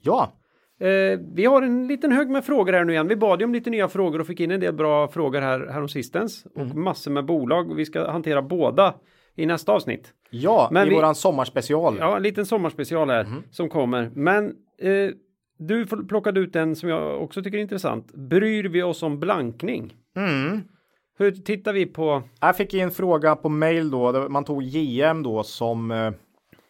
[0.01, 0.33] Ja,
[0.79, 3.07] Eh, vi har en liten hög med frågor här nu igen.
[3.07, 5.67] Vi bad ju om lite nya frågor och fick in en del bra frågor här,
[5.73, 6.45] här sistens.
[6.55, 7.75] Och massor med bolag.
[7.75, 8.93] Vi ska hantera båda
[9.35, 10.13] i nästa avsnitt.
[10.29, 11.97] Ja, Men i vi- våran sommarspecial.
[11.99, 13.43] Ja, en liten sommarspecial här Mhm.
[13.51, 14.11] som kommer.
[14.15, 14.45] Men
[14.81, 15.09] eh,
[15.57, 18.11] du plockade ut en som jag också tycker är intressant.
[18.13, 19.93] Bryr vi oss om blankning?
[20.15, 20.61] Mm.
[21.17, 22.23] Hur tittar vi på?
[22.39, 24.29] Jag fick en fråga på mail då.
[24.29, 26.11] Man tog JM då som, eh,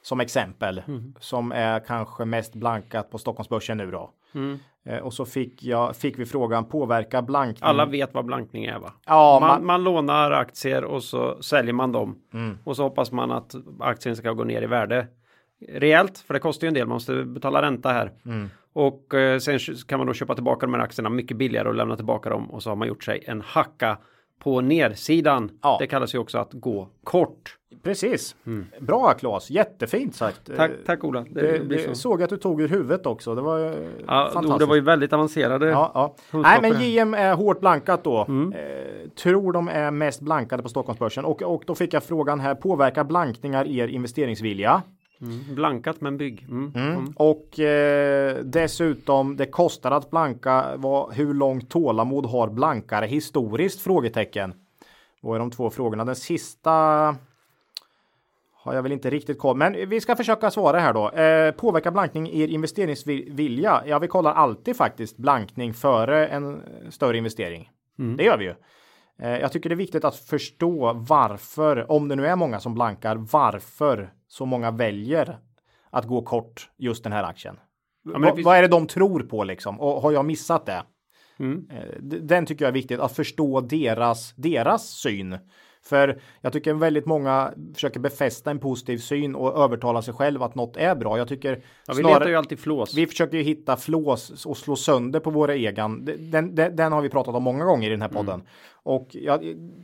[0.01, 0.81] som exempel.
[0.87, 1.13] Mm.
[1.19, 4.11] Som är kanske mest blankat på Stockholmsbörsen nu då.
[4.35, 4.59] Mm.
[4.85, 7.69] Eh, och så fick, jag, fick vi frågan påverka blankning.
[7.69, 8.93] Alla vet vad blankning är va?
[9.05, 12.15] Ja, man, man, man lånar aktier och så säljer man dem.
[12.33, 12.57] Mm.
[12.63, 15.07] Och så hoppas man att aktien ska gå ner i värde
[15.69, 16.17] rejält.
[16.17, 18.11] För det kostar ju en del, man måste betala ränta här.
[18.25, 18.49] Mm.
[18.73, 21.95] Och eh, sen kan man då köpa tillbaka de här aktierna mycket billigare och lämna
[21.95, 22.51] tillbaka dem.
[22.51, 23.97] Och så har man gjort sig en hacka
[24.43, 25.51] på nersidan.
[25.61, 25.77] Ja.
[25.79, 27.57] Det kallas ju också att gå kort.
[27.83, 28.35] precis.
[28.79, 30.49] Bra Claes, jättefint sagt.
[30.49, 30.57] Mm.
[30.57, 31.25] Tack, tack Ola.
[31.29, 31.95] Det, Det, det så.
[31.95, 33.35] såg att du tog ur huvudet också.
[33.35, 33.73] Det var eh,
[34.07, 34.59] Ja, fantastiskt.
[34.59, 35.67] det var ju väldigt avancerade.
[35.69, 36.15] Ja, ja.
[36.39, 36.81] Nej, men.
[36.81, 38.25] JM är hårt blankat då.
[38.27, 38.53] Mm.
[38.53, 42.55] Eh, tror de är mest blankade på Stockholmsbörsen och, och då fick jag frågan här.
[42.55, 44.81] Påverkar blankningar er investeringsvilja?
[45.23, 45.55] Mm.
[45.55, 46.45] Blankat men bygg.
[46.49, 46.71] Mm.
[46.75, 47.13] Mm.
[47.15, 50.73] Och eh, dessutom det kostar att blanka.
[50.77, 53.81] Vad, hur långt tålamod har blankare historiskt?
[53.81, 54.53] Frågetecken.
[55.21, 56.05] Vad är de två frågorna?
[56.05, 56.71] Den sista
[58.53, 61.09] har jag väl inte riktigt koll, men vi ska försöka svara här då.
[61.09, 63.83] Eh, påverkar blankning er investeringsvilja?
[63.85, 67.71] Ja, vi kollar alltid faktiskt blankning före en större investering.
[68.17, 68.55] Det gör vi ju.
[69.19, 72.73] Eh, jag tycker det är viktigt att förstå varför, om det nu är många som
[72.73, 75.39] blankar, varför så många väljer
[75.89, 77.59] att gå kort just den här aktien.
[78.05, 79.79] men Va- det finns- Vad är det de tror på liksom?
[79.79, 80.83] Och har jag missat det?
[81.39, 81.67] Mm.
[81.71, 85.37] Eh, Den tycker jag är viktigt att förstå deras, deras syn.
[85.85, 90.55] För jag tycker väldigt många försöker befästa en positiv syn och övertala sig själv att
[90.55, 91.17] något är bra.
[91.17, 92.93] Jag tycker Ja, vi snarare- letar ju alltid flås.
[92.97, 96.05] vi försöker ju hitta flås och slå sönder på våra egan.
[96.05, 98.43] Den, den, den har vi pratat om många gånger i den här podden.
[98.83, 99.37] Och ja,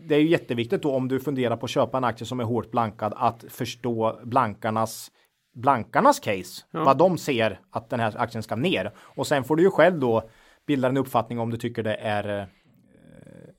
[0.07, 2.43] det är ju jätteviktigt då om du funderar på att köpa en aktie som är
[2.43, 5.11] hårt blankad att förstå blankarnas
[5.55, 6.63] blankarnas case.
[6.71, 8.91] Vad de ser att den här aktien ska ner.
[8.97, 10.29] Och sen får du ju själv då
[10.67, 12.45] bilda en uppfattning om du tycker det är eh,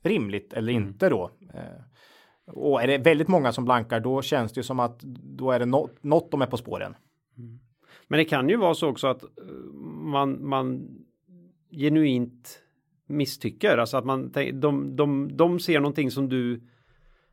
[0.03, 1.31] rimligt eller inte då.
[1.55, 1.61] Eh,
[2.53, 5.01] och är det väldigt många som blankar då känns det ju som att
[5.37, 6.95] då är det något, något de är på spåren.
[8.09, 9.29] Men det kan ju vara så också att eh,
[10.03, 10.89] man, man
[11.71, 12.59] genuint
[13.07, 13.79] misstycker.
[13.79, 16.61] Alltså att man de, de, de ser någonting som du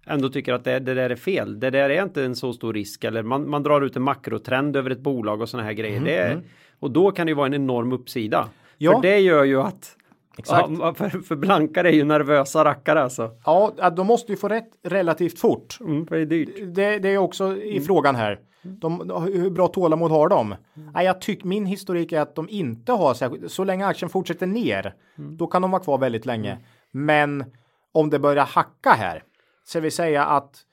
[0.05, 1.59] ändå tycker att det, det där är fel.
[1.59, 4.75] Det där är inte en så stor risk eller man, man drar ut en makrotrend
[4.75, 6.01] över ett bolag och sådana här grejer.
[6.01, 6.41] det är,
[6.79, 8.49] och då kan det ju vara en enorm uppsida.
[8.77, 8.93] Ja.
[8.93, 9.96] För det gör ju att
[10.37, 10.69] Exakt.
[10.79, 13.31] Ja, för, för blankare är ju nervösa rackare alltså.
[13.45, 15.77] Ja, de måste ju få rätt relativt fort.
[15.81, 16.75] Mm, för det är dyrt.
[16.75, 18.39] Det, det är också i frågan här.
[18.61, 20.55] De, hur bra tålamod har de?
[20.93, 23.51] Nej, jag tycker min historik är att de inte har särskilt.
[23.51, 26.57] Så länge aktien fortsätter ner, då kan de vara kvar väldigt länge.
[26.91, 27.45] Men
[27.91, 29.23] om det börjar hacka här,
[29.63, 30.63] så vill säga att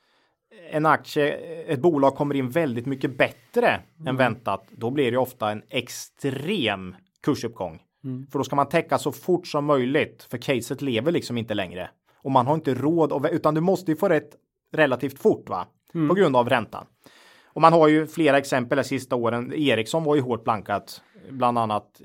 [0.71, 1.33] en aktie,
[1.67, 6.97] ett bolag kommer in väldigt mycket bättre än väntat, då blir det ofta en extrem
[7.23, 7.83] kursuppgång.
[8.31, 11.91] För då ska man täcka så fort som möjligt, för caset lever liksom inte längre.
[12.23, 14.31] Och man har inte råd, utan du måste ju få rätt
[14.73, 15.67] relativt fort va?
[16.09, 16.87] På grund av räntan.
[17.47, 19.53] Och man har ju flera exempel de sista åren.
[19.55, 22.01] Ericsson var ju hårt blankat, bland annat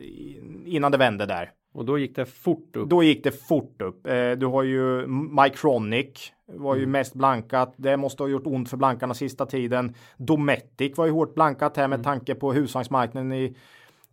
[0.66, 1.52] innan det vände där.
[1.74, 2.90] Och då gick det fort upp.
[2.90, 4.08] Då gick det fort upp.
[4.08, 5.08] Eh, Du har ju
[5.44, 7.74] Micronic var ju mest blankat.
[7.78, 9.94] Det måste ha gjort ont för blankarna sista tiden.
[10.18, 13.56] Dometic var ju hårt blankat här med tanke på husvagnsmarknaden i,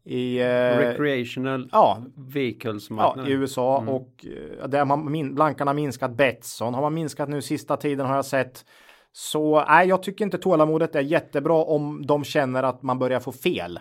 [0.07, 4.27] i, eh, Recreational ja, vehicles ja, i USA och
[4.61, 6.11] eh, där man min, blankarna minskat.
[6.11, 8.65] Betsson har man minskat nu sista tiden har jag sett.
[9.13, 13.33] Så nej, jag tycker inte tålamodet är jättebra om de känner att man börjar få
[13.33, 13.81] fel.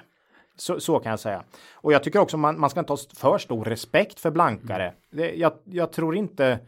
[0.58, 1.44] Så, så kan jag säga.
[1.74, 4.94] Och jag tycker också man, man ska inte ha för stor respekt för blankare.
[5.12, 6.60] Det, jag, jag tror inte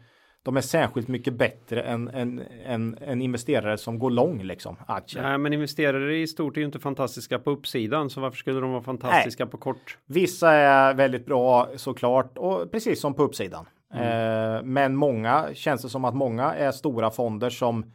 [0.48, 5.24] de är särskilt mycket bättre än en, en, en investerare som går lång liksom aktier.
[5.24, 8.72] Nej, men investerare i stort är ju inte fantastiska på uppsidan, så varför skulle de
[8.72, 9.98] vara fantastiska på kort?
[10.06, 13.66] Vissa är väldigt bra såklart och precis som på uppsidan.
[13.93, 17.91] Eh, men många känns det som att många är stora fonder som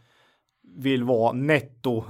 [0.77, 2.05] vill vara netto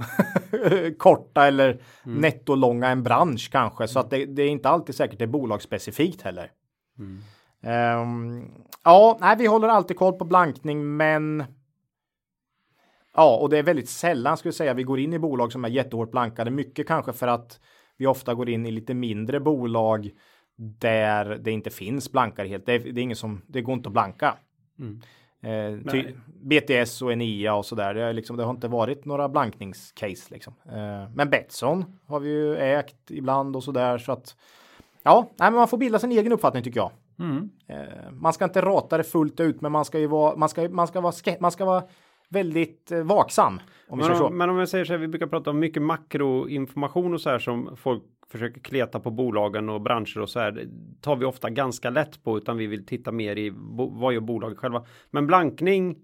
[0.97, 5.19] korta eller netto långa en bransch kanske så att det, det är inte alltid säkert
[5.19, 6.51] det är bolagsspecifikt heller.
[7.63, 8.51] Ehm,
[8.83, 11.43] ja, nej, vi håller alltid koll på blankning, men
[13.15, 15.65] Ja, och det är väldigt sällan skulle jag säga vi går in i bolag som
[15.65, 16.51] är jättehårt blankade.
[16.51, 17.59] Mycket kanske för att
[17.97, 20.09] vi ofta går in i lite mindre bolag
[20.55, 22.65] där det inte finns blankare helt.
[22.65, 24.37] Det är, det är ingen som, det går inte att blanka.
[25.41, 27.93] Eh, ty, BTS och Enia och sådär.
[27.93, 30.53] Det, är liksom, det har inte varit några blankningscase liksom.
[30.65, 34.35] Eh, men Betsson har vi ju ägt ibland och sådär så att
[35.03, 36.91] ja, nej, men man får bilda sin egen uppfattning tycker jag.
[37.67, 40.69] Eh, man ska inte rata det fullt ut, men man ska ju vara, man ska,
[40.69, 41.83] man ska vara, man ska vara
[42.29, 43.61] väldigt eh, vaksam.
[43.87, 47.13] Om Men om, men om jag säger så här, vi brukar prata om mycket makroinformation
[47.13, 50.51] och så här som folk försöker kleta på bolagen och branscher och så här.
[50.51, 50.67] Det
[51.01, 54.57] tar vi ofta ganska lätt på utan vi vill titta mer i vad gör bolaget
[54.57, 54.85] själva.
[55.11, 55.97] Men blankning.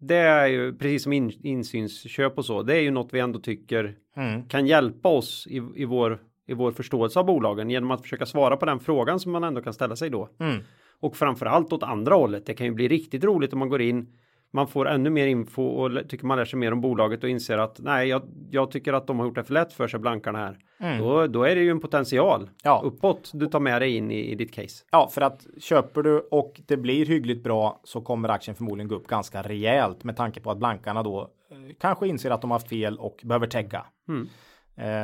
[0.00, 2.62] Det är ju precis som in, insynsköp och så.
[2.62, 4.48] Det är ju något vi ändå tycker Mm.
[4.48, 6.18] kan hjälpa oss i, i vår
[6.52, 9.60] i vår förståelse av bolagen genom att försöka svara på den frågan som man ändå
[9.60, 10.28] kan ställa sig då.
[10.38, 10.62] Mm.
[11.00, 12.46] Och framförallt åt andra hållet.
[12.46, 14.06] Det kan ju bli riktigt roligt om man går in.
[14.54, 17.58] Man får ännu mer info och tycker man lär sig mer om bolaget och inser
[17.58, 20.38] att nej, jag, jag tycker att de har gjort det för lätt för sig blankarna
[20.38, 20.58] här.
[20.98, 22.54] Då, då är det ju en potential Mm.
[22.64, 22.82] Ja.
[22.84, 24.84] uppåt du tar med dig in i, i ditt case.
[24.90, 28.94] Ja, för att köper du och det blir hyggligt bra så kommer aktien förmodligen gå
[28.94, 32.58] upp ganska rejält med tanke på att blankarna då eh, kanske inser att de har
[32.58, 33.86] haft fel och behöver täcka.
[34.08, 34.14] Eh,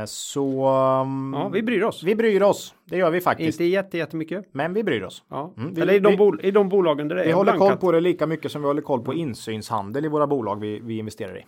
[0.07, 0.69] så
[1.03, 2.03] um, Ja, vi bryr oss.
[2.03, 2.75] vi bryr oss.
[2.85, 3.61] Det gör vi faktiskt.
[3.61, 4.45] Inte jätte, jättemycket.
[4.53, 5.23] Men vi bryr oss.
[5.31, 5.55] Ja.
[5.57, 7.53] Mm, vi- Eller i de, vi- bol, i de bolagen där det Vi är håller
[7.53, 7.81] koll blankat.
[7.81, 10.99] på det lika mycket som vi håller koll på insynshandel i våra bolag vi, vi
[10.99, 11.45] investerar i.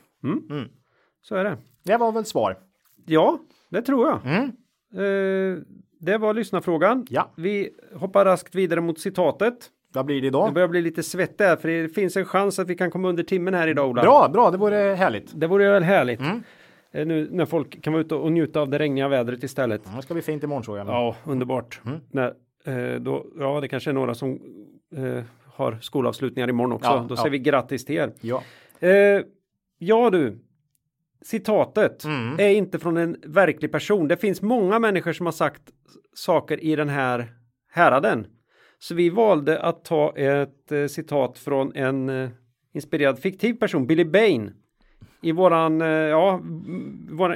[1.22, 1.56] Så är det.
[1.84, 2.56] Det var väl svar.
[3.06, 3.38] Ja,
[3.70, 4.20] det tror jag.
[4.24, 4.44] Mm.
[4.94, 5.62] Eh,
[6.00, 7.06] det var lyssnarfrågan.
[7.10, 7.30] Ja.
[7.36, 9.54] Vi hoppar raskt vidare mot citatet.
[9.92, 10.54] Vad blir det Det idag?
[10.54, 13.22] börjar bli lite svett där för det finns en chans att vi kan komma under
[13.22, 14.02] timmen här idag Ola.
[14.02, 15.40] Bra, bra, det vore härligt.
[15.40, 16.20] Det vore väl härligt.
[16.92, 19.82] Eh, Nu när folk kan vara ute och njuta av det regniga vädret istället.
[19.96, 20.86] Det ska bli fint imorgon tror jag.
[20.86, 21.80] Ja, underbart.
[21.86, 22.00] Mm.
[22.10, 22.34] När,
[22.64, 24.40] eh, då, ja, det kanske är några som
[24.96, 26.90] eh, har skolavslutningar imorgon också.
[26.90, 27.16] Ja, då ja.
[27.16, 28.12] säger vi grattis till er.
[28.20, 28.42] Ja.
[28.80, 29.22] Eh,
[29.78, 30.38] ja du,
[31.22, 32.34] citatet Mm.
[32.38, 34.08] är inte från en verklig person.
[34.08, 35.62] Det finns många människor som har sagt
[36.14, 37.26] saker i den här
[37.70, 38.26] häraden.
[38.78, 42.30] Så vi valde att ta ett eh, citat från en eh,
[42.72, 44.50] inspirerad fiktiv person, Billy Bain.
[45.22, 46.40] I våran, eh, ja,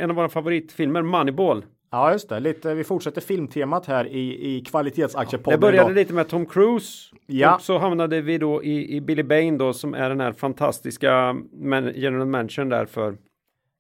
[0.01, 1.65] en av våra favoritfilmer, Moneyball.
[1.91, 2.41] ja, just det.
[2.41, 5.95] Lite, vi fortsätter filmtemat här i, i Det kvalitetsaktiepodden började idag.
[5.95, 7.15] lite med Tom Cruise.
[7.27, 7.55] Ja.
[7.55, 11.37] Och så hamnade vi då i, i Billy Bain då som är den här fantastiska
[11.53, 13.17] man, general manager där för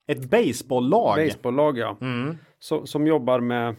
[0.07, 1.17] Ett baseballlag.
[1.17, 1.97] baseballlag ja.
[2.01, 2.37] Mm.
[2.59, 3.75] Så, som jobbar med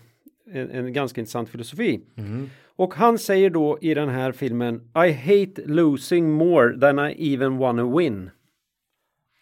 [0.52, 2.02] en, en ganska intressant filosofi.
[2.18, 2.50] Mm.
[2.78, 4.76] Och han säger då i den här filmen
[5.08, 8.30] I hate losing more than I even wanna win.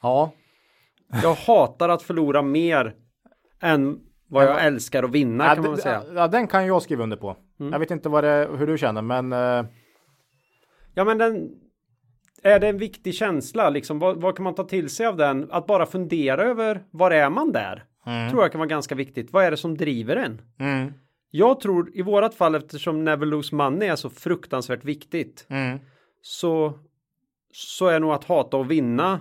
[0.02, 0.32] Ja,
[1.24, 2.96] Jag hatar att förlora mer
[3.62, 6.02] än vad jag älskar att vinna ja, kan man säga.
[6.02, 6.16] Mm.
[6.16, 7.38] ja, den kan jag skriva under på.
[7.58, 9.66] Jag vet inte vad det, hur du känner, men eh,
[10.94, 11.52] Ja men den
[12.44, 14.00] är det en viktig känsla liksom?
[14.00, 15.52] Vad, vad kan man ta till sig av den?
[15.52, 17.84] Att bara fundera över var är man där?
[18.30, 19.34] Tror jag kan vara ganska viktigt.
[19.34, 20.42] Vad är det som driver en?
[20.60, 20.94] mm,
[21.32, 25.80] Jag tror i vårat fall eftersom Never Lose Money är så fruktansvärt viktigt mm,
[26.22, 26.80] så
[27.54, 29.20] så är nog att hata och vinna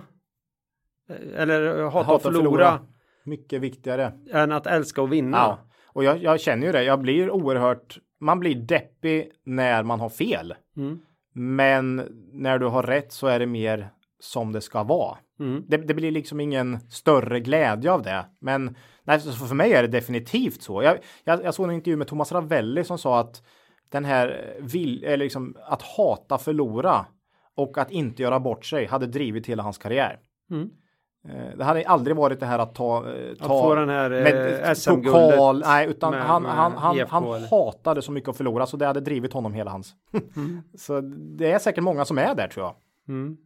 [1.35, 2.79] eller hata, Hata och förlora, förlora.
[3.23, 4.13] mycket viktigare.
[4.31, 5.37] än att älska och vinna.
[5.37, 6.83] Ja, och jag, jag känner ju det.
[6.83, 10.53] Jag blir oerhört, man blir deppig när man har fel.
[10.77, 10.99] Mm.
[11.33, 11.95] Men
[12.33, 13.89] när du har rätt så är det mer
[14.19, 15.17] som det ska vara.
[15.39, 15.63] Mm.
[15.67, 18.25] Det, det blir liksom ingen större glädje av det.
[18.39, 20.83] Men nej, för mig är det definitivt så.
[20.83, 23.43] Jag, jag, jag såg en intervju med Thomas Ravelli som sa att
[23.89, 27.05] den här vill, eller liksom att hata förlora
[27.55, 30.19] och att inte göra bort sig hade drivit hela hans karriär.
[30.51, 30.69] Mm.
[31.29, 34.23] Eh, Det hade aldrig varit det här att ta, eh, ta få den här, eh,
[34.23, 37.47] med SM-guldet pokal, nej, utan med- han, med han, han, han eller?
[37.49, 39.93] hatade så mycket att förlora så det hade drivit honom hela hans.
[40.35, 40.61] Mm.
[40.77, 41.01] så
[41.37, 42.75] det är säkert många som är där tror jag.
[43.07, 43.37] Mm.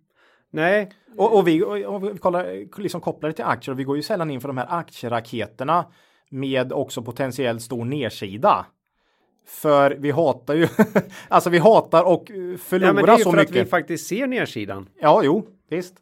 [0.51, 3.83] Nej, Och, och vi, och, och vi kollar, liksom kopplar det till aktier och vi
[3.83, 5.85] går ju sällan in för de här aktieraketerna
[6.29, 8.65] med också potentiellt stor nedsida.
[9.47, 10.67] För vi hatar ju,
[11.27, 13.65] alltså vi hatar och eh, ja, men förlorar det är ju så för att mycket.
[13.65, 14.89] vi faktiskt ser nedsidan.
[15.01, 15.95] Ja, jo, visst.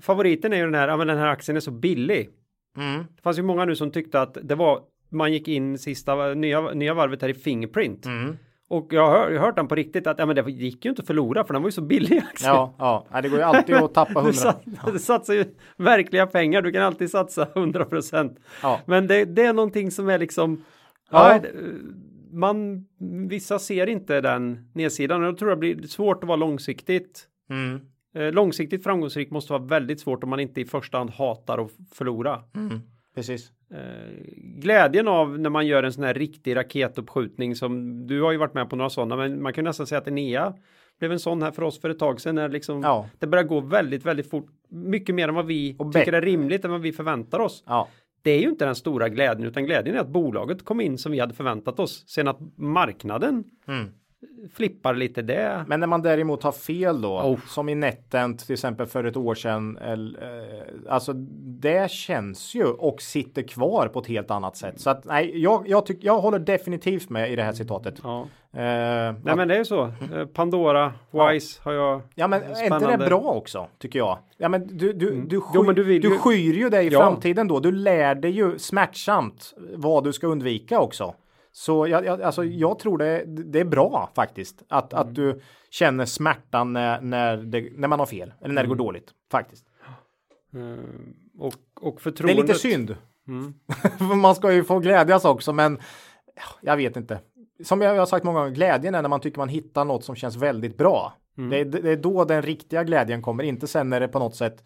[0.00, 2.30] Favoriten är ju den här, ja men den här aktien är så billig.
[2.76, 3.04] Mm.
[3.16, 6.60] Det fanns ju många nu som tyckte att det var, man gick in sista, nya,
[6.60, 8.06] nya varvet här i Fingerprint.
[8.06, 8.36] Mm.
[8.68, 10.88] Och jag har, jag har hört den på riktigt att ja, men det gick ju
[10.90, 12.50] inte att förlora för den var ju så billig aktien.
[12.54, 12.74] Ja,
[13.10, 14.32] ja, det går ju alltid att tappa Du, hundra.
[14.32, 14.62] sat,
[14.92, 15.44] du satsar ju
[15.76, 18.38] verkliga pengar, du kan alltid satsa 100 procent.
[18.62, 18.80] Ja.
[18.86, 20.64] Men det, det är någonting som är liksom,
[21.10, 21.34] Ja.
[21.34, 21.40] ja.
[22.32, 22.86] man,
[23.28, 27.26] vissa ser inte den nedsidan och jag tror det blir svårt att vara långsiktigt.
[27.50, 27.80] Mm.
[28.14, 31.70] Eh, långsiktigt framgångsrik måste vara väldigt svårt om man inte i första hand hatar att
[31.92, 32.42] förlora.
[32.56, 32.80] Mm.
[33.14, 33.52] Precis.
[33.70, 38.38] Eh, glädjen av när man gör en sån här riktig raketuppskjutning som du har ju
[38.38, 40.54] varit med på några sådana, men man kan nästan säga att Enea
[40.98, 43.08] blev en sån här för oss för ett tag sedan när liksom Ja.
[43.18, 44.46] det börjar gå väldigt, väldigt fort.
[44.68, 47.64] Mycket mer än vad vi Och tycker är rimligt än vad vi förväntar oss.
[47.66, 47.88] Ja.
[48.22, 51.12] Det är ju inte den stora glädjen utan glädjen är att bolaget kom in som
[51.12, 52.04] vi hade förväntat oss.
[52.08, 53.88] Sen att marknaden Mm.
[54.54, 55.64] Flippar lite det.
[55.66, 57.38] Men när man däremot har fel då, Oh.
[57.48, 61.12] som i netten till exempel för ett år sedan, eller, eh, alltså
[61.62, 64.80] det känns ju och sitter kvar på ett helt annat sätt.
[64.80, 67.94] Så att nej, jag, jag, tyck, jag håller definitivt med i det här citatet.
[68.02, 68.20] Ja.
[68.52, 69.82] Eh, Nej att- men det är ju så.
[70.14, 72.00] Eh, Pandora, Wise har jag.
[72.14, 72.96] Ja men är inte Spännande.
[72.96, 74.18] det bra också tycker jag?
[74.36, 76.88] Ja men du, du, du, sky, Jo, men du du ju- skyr ju dig i
[76.92, 77.00] Ja.
[77.00, 77.60] framtiden då.
[77.60, 81.14] Du lär dig ju smärtsamt vad du ska undvika också.
[81.52, 85.08] Så jag, jag, alltså, jag tror det, det är bra faktiskt att, Mm.
[85.08, 85.40] att du
[85.70, 88.86] känner smärtan när, när, det, när man har fel eller när det går Mm.
[88.86, 89.64] dåligt faktiskt.
[90.54, 90.84] Eh,
[91.38, 92.36] och, och Det är förtroendet.
[92.48, 92.96] lite synd.
[93.28, 93.54] Mm.
[94.20, 95.78] Man ska ju få glädjas också men
[96.36, 97.20] ja, jag vet inte.
[97.64, 100.16] Som jag har sagt många gånger, glädjen är när man tycker man hittar något som
[100.16, 101.12] känns väldigt bra.
[101.38, 101.50] Mm.
[101.50, 104.36] Det, är, det är då den riktiga glädjen kommer, inte sen när det på något
[104.36, 104.64] sätt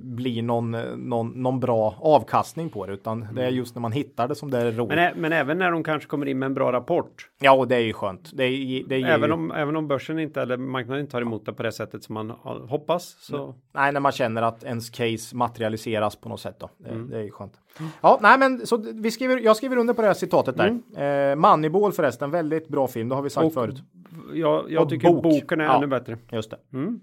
[0.00, 4.28] blir någon, någon, någon bra avkastning på det, utan det är just när man hittar
[4.28, 4.96] det som det är roligt.
[4.96, 7.30] Men, men även när de kanske kommer in med en bra rapport.
[7.40, 8.30] Ja, och det är ju skönt.
[8.34, 11.22] Det är, det är Även ju, om, även om börsen inte eller marknaden inte tar
[11.22, 12.30] emot det på det sättet som man
[12.68, 13.16] hoppas.
[13.20, 16.70] Så Nej, när man känner att ens case materialiseras på något sätt då.
[16.78, 17.10] Det, Mm.
[17.10, 17.52] det är ju skönt.
[18.00, 21.30] Ja, nej, men så vi skriver, jag skriver under på det här citatet där.
[21.30, 23.46] Eh, Moneyball förresten, väldigt bra film, det har vi sagt Mm.
[23.46, 23.82] Och förut.
[24.34, 25.22] jag, jag Och tycker bok.
[25.22, 25.76] boken är Ja.
[25.76, 26.18] ännu bättre.
[26.32, 26.56] Just det.
[26.72, 27.00] Mm.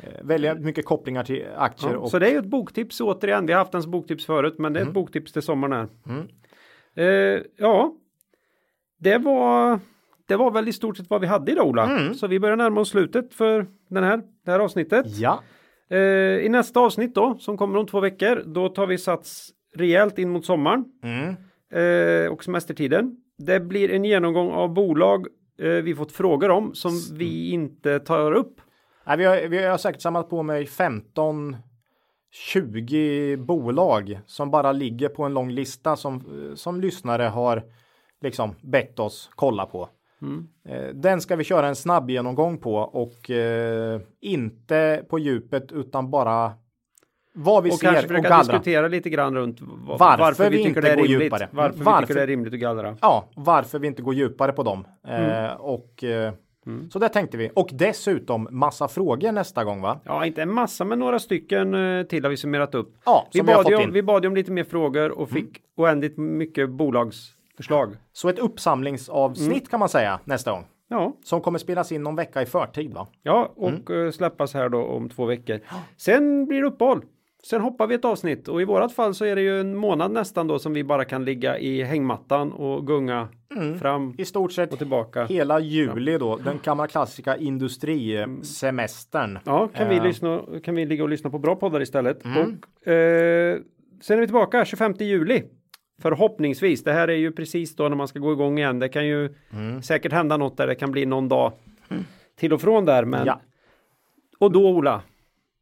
[0.00, 3.46] Eh, väldigt mycket kopplingar till aktier Ja, och Så det är ju ett boktips återigen.
[3.46, 5.88] Vi har haft en boktips förut, men det är ett boktips till sommaren här.
[6.06, 6.28] Mm.
[6.94, 7.94] Eh, ja,
[8.98, 9.80] det var,
[10.26, 11.90] det var väl i stort sett vad vi hade idag Ola.
[11.90, 12.14] Mm.
[12.14, 15.06] Så vi börjar närma oss slutet för den här, det här avsnittet.
[15.06, 15.42] Ja,
[15.90, 15.98] Eh,
[16.44, 20.30] I nästa avsnitt då, som kommer om två veckor, då tar vi sats rejält in
[20.30, 21.34] mot sommaren mm.
[21.72, 23.16] eh, och semestertiden.
[23.38, 25.26] Det blir en genomgång av bolag
[25.58, 28.60] eh, vi fått frågor om som vi inte tar upp.
[29.06, 31.56] Nej, vi, har, vi har säkert samlat på mig 15
[32.30, 36.22] 20 bolag som bara ligger på en lång lista som,
[36.56, 37.62] som lyssnare har
[38.20, 39.88] liksom bett oss kolla på.
[40.68, 46.10] Eh, Den ska vi köra en snabb genomgång på och eh, inte på djupet utan
[46.10, 46.52] bara
[47.34, 48.38] vad vi Och ser kanske och gallra.
[48.38, 51.22] diskutera lite grann runt va- Varför vi tycker inte det är går rimligt.
[51.24, 51.48] djupare.
[51.52, 52.96] Varför, vi Varför- tycker det är rimligt att gallra.
[53.00, 54.86] Ja, varför vi inte går djupare på dem.
[55.08, 56.32] Eh, och eh,
[56.90, 57.50] så det tänkte vi.
[57.54, 60.00] Och dessutom massa frågor nästa gång va?
[60.04, 62.94] Ja, inte en massa, men några stycken eh, till har vi summerat upp.
[63.04, 66.70] Ja, Vi bad, om, vi bad ju om lite mer frågor och fick oändligt mycket
[66.70, 67.96] bolagsförslag.
[68.12, 70.64] Så ett uppsamlingsavsnitt kan man säga nästa gång.
[70.88, 73.06] Ja, Som kommer spelas in någon vecka i förtid va?
[73.22, 75.60] ja och eh, släppas här då om två veckor.
[75.96, 77.04] Sen blir det uppehåll.
[77.50, 80.10] Sen hoppar vi ett avsnitt och i vårat fall så är det ju en månad
[80.12, 83.28] nästan då som vi bara kan ligga i hängmattan och gunga
[83.80, 85.24] fram I stort sett och tillbaka.
[85.26, 86.36] hela juli då.
[86.36, 89.38] Den gamla klassiska industrisemestern.
[89.44, 90.02] Ja, kan vi, Eh.
[90.02, 92.22] lyssna, kan vi ligga och lyssna på bra poddar istället.
[92.22, 93.58] Och, eh,
[94.00, 95.42] sen är vi tillbaka 25 juli.
[96.02, 96.84] Förhoppningsvis.
[96.84, 98.78] Det här är ju precis då när man ska gå igång igen.
[98.78, 99.34] Det kan ju
[99.82, 101.52] säkert hända något där det kan bli någon dag
[102.38, 103.04] till och från där.
[103.04, 103.26] Men...
[103.26, 103.40] Ja.
[104.38, 105.02] Och då Ola,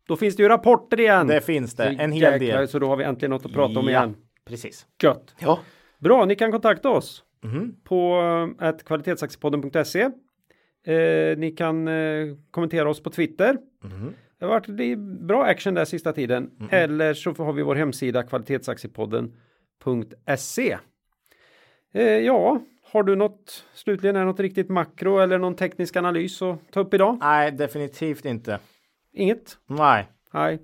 [0.09, 1.27] då finns det ju rapporter igen.
[1.27, 1.85] Det finns det.
[1.99, 2.69] En hel jäklar, del.
[2.69, 4.17] Så då har vi äntligen något att prata om Ja, igen.
[4.45, 4.87] Precis.
[5.03, 5.35] Gött.
[5.39, 5.59] Ja.
[5.99, 7.75] Bra, ni kan kontakta oss Mhm.
[7.85, 8.21] på
[8.61, 10.01] äh, kvalitetsaktiepodden.se.
[10.87, 13.57] Eh, ni kan eh, kommentera oss på Twitter.
[13.85, 14.13] Mhm.
[14.39, 16.51] Det har varit bra action där sista tiden.
[16.71, 20.79] Eller så har vi vår hemsida kvalitetsaktiepodden.se.
[21.95, 22.61] Eh, ja,
[22.93, 26.95] har du något slutligen är något riktigt makro eller någon teknisk analys att ta upp
[26.95, 27.19] idag?
[27.21, 28.59] Nej, definitivt inte.
[29.15, 29.59] Inget?
[29.67, 30.09] Nej.
[30.33, 30.59] Nej.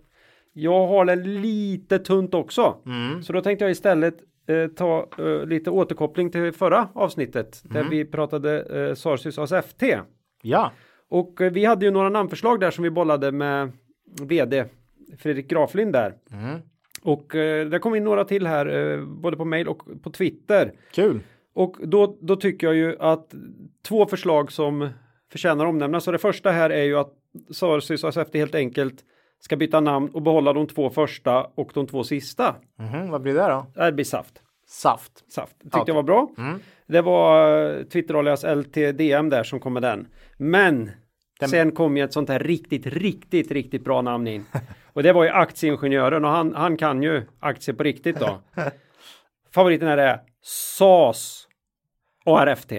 [0.53, 2.77] Jag har det lite tunt också.
[2.87, 3.23] Mm.
[3.23, 4.15] Så då tänkte jag istället
[4.47, 9.83] eh, ta eh, lite återkoppling till förra avsnittet där vi pratade eh, Sarsis ASFT.
[10.43, 10.73] Ja.
[11.09, 13.73] Och eh, vi hade ju några namnförslag där som vi bollade med
[14.21, 14.65] vd
[15.19, 16.15] Fredrik Graflind där.
[16.33, 16.61] Mm.
[17.03, 20.73] Och eh, det kom in några till här eh, både på mail och på Twitter.
[20.93, 21.21] Kul.
[21.55, 23.35] Och då, då tycker jag ju att
[23.89, 24.89] två förslag som
[25.33, 26.05] förtjänar omnämnas.
[26.05, 27.15] Så det första här är ju att
[27.53, 29.05] Sarsis ASFT helt enkelt
[29.41, 32.55] ska byta namn och behålla de två första och de två sista.
[32.79, 33.67] Mhm, Vad blir det då?
[33.85, 34.43] Det blir saft.
[34.67, 35.33] Saft.
[35.33, 35.57] Saft.
[35.63, 35.85] Tyckte Okej.
[35.87, 36.29] jag var bra.
[36.39, 36.61] Mm.
[36.87, 40.07] Det var uh, Twitter-alias LTDM där som kom med den.
[40.37, 40.91] Men
[41.41, 44.45] Den- sen kom ju ett sånt här riktigt, riktigt, riktigt bra namn in.
[44.93, 48.39] Och det var ju aktieingenjören och han, han kan ju aktier på riktigt då.
[49.55, 51.47] Favoriten är det SAS
[52.27, 52.73] ARFT.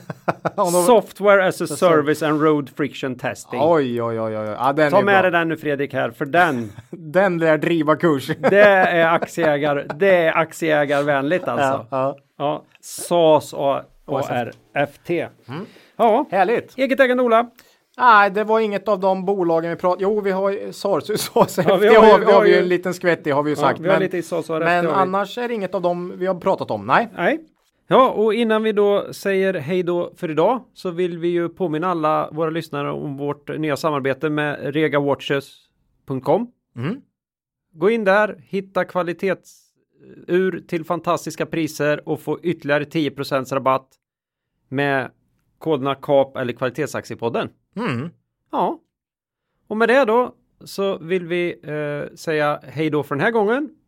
[0.56, 3.60] Ja, Software as a Service and Road Friction Testing.
[3.62, 4.46] Oj, oj, oj, oj.
[4.46, 7.96] Ja, den Ta är med dig den nu Fredrik här, för den, Den lär driva
[7.96, 8.26] kurs.
[8.50, 11.64] det är aktieägar, det är aktieägarvänligt alltså.
[11.66, 12.16] ja, ja.
[12.38, 15.10] Ja, SAS och ARFT.
[15.96, 16.78] Ja, Härligt.
[16.78, 17.50] eget ägande Ola.
[17.98, 20.72] Nej, det var inget av de bolagen vi pratade Jo, vi har
[21.32, 23.50] och SFT Ja, vi har har, vi har ju en liten skvätt i har vi
[23.50, 23.80] ju Ja, sagt.
[23.80, 26.34] vi har men lite i SAS men annars är det inget av dem vi har
[26.34, 26.86] pratat om.
[26.86, 27.08] Nej.
[27.16, 27.38] Nej.
[27.88, 31.86] Ja, och innan vi då säger hej då för idag så vill vi ju påminna
[31.86, 36.52] alla våra lyssnare om vårt nya samarbete med regawatches.com.
[36.76, 37.00] Mm.
[37.72, 43.88] Gå in där, hitta kvalitetsur till fantastiska priser och få ytterligare 10% rabatt
[44.68, 45.10] med
[45.58, 47.48] koderna KAP eller Kvalitetsaktiepodden.
[47.76, 48.10] Mm.
[48.52, 48.80] Ja,
[49.66, 50.34] och med det då
[50.64, 53.70] så vill vi eh, säga hej då för den här gången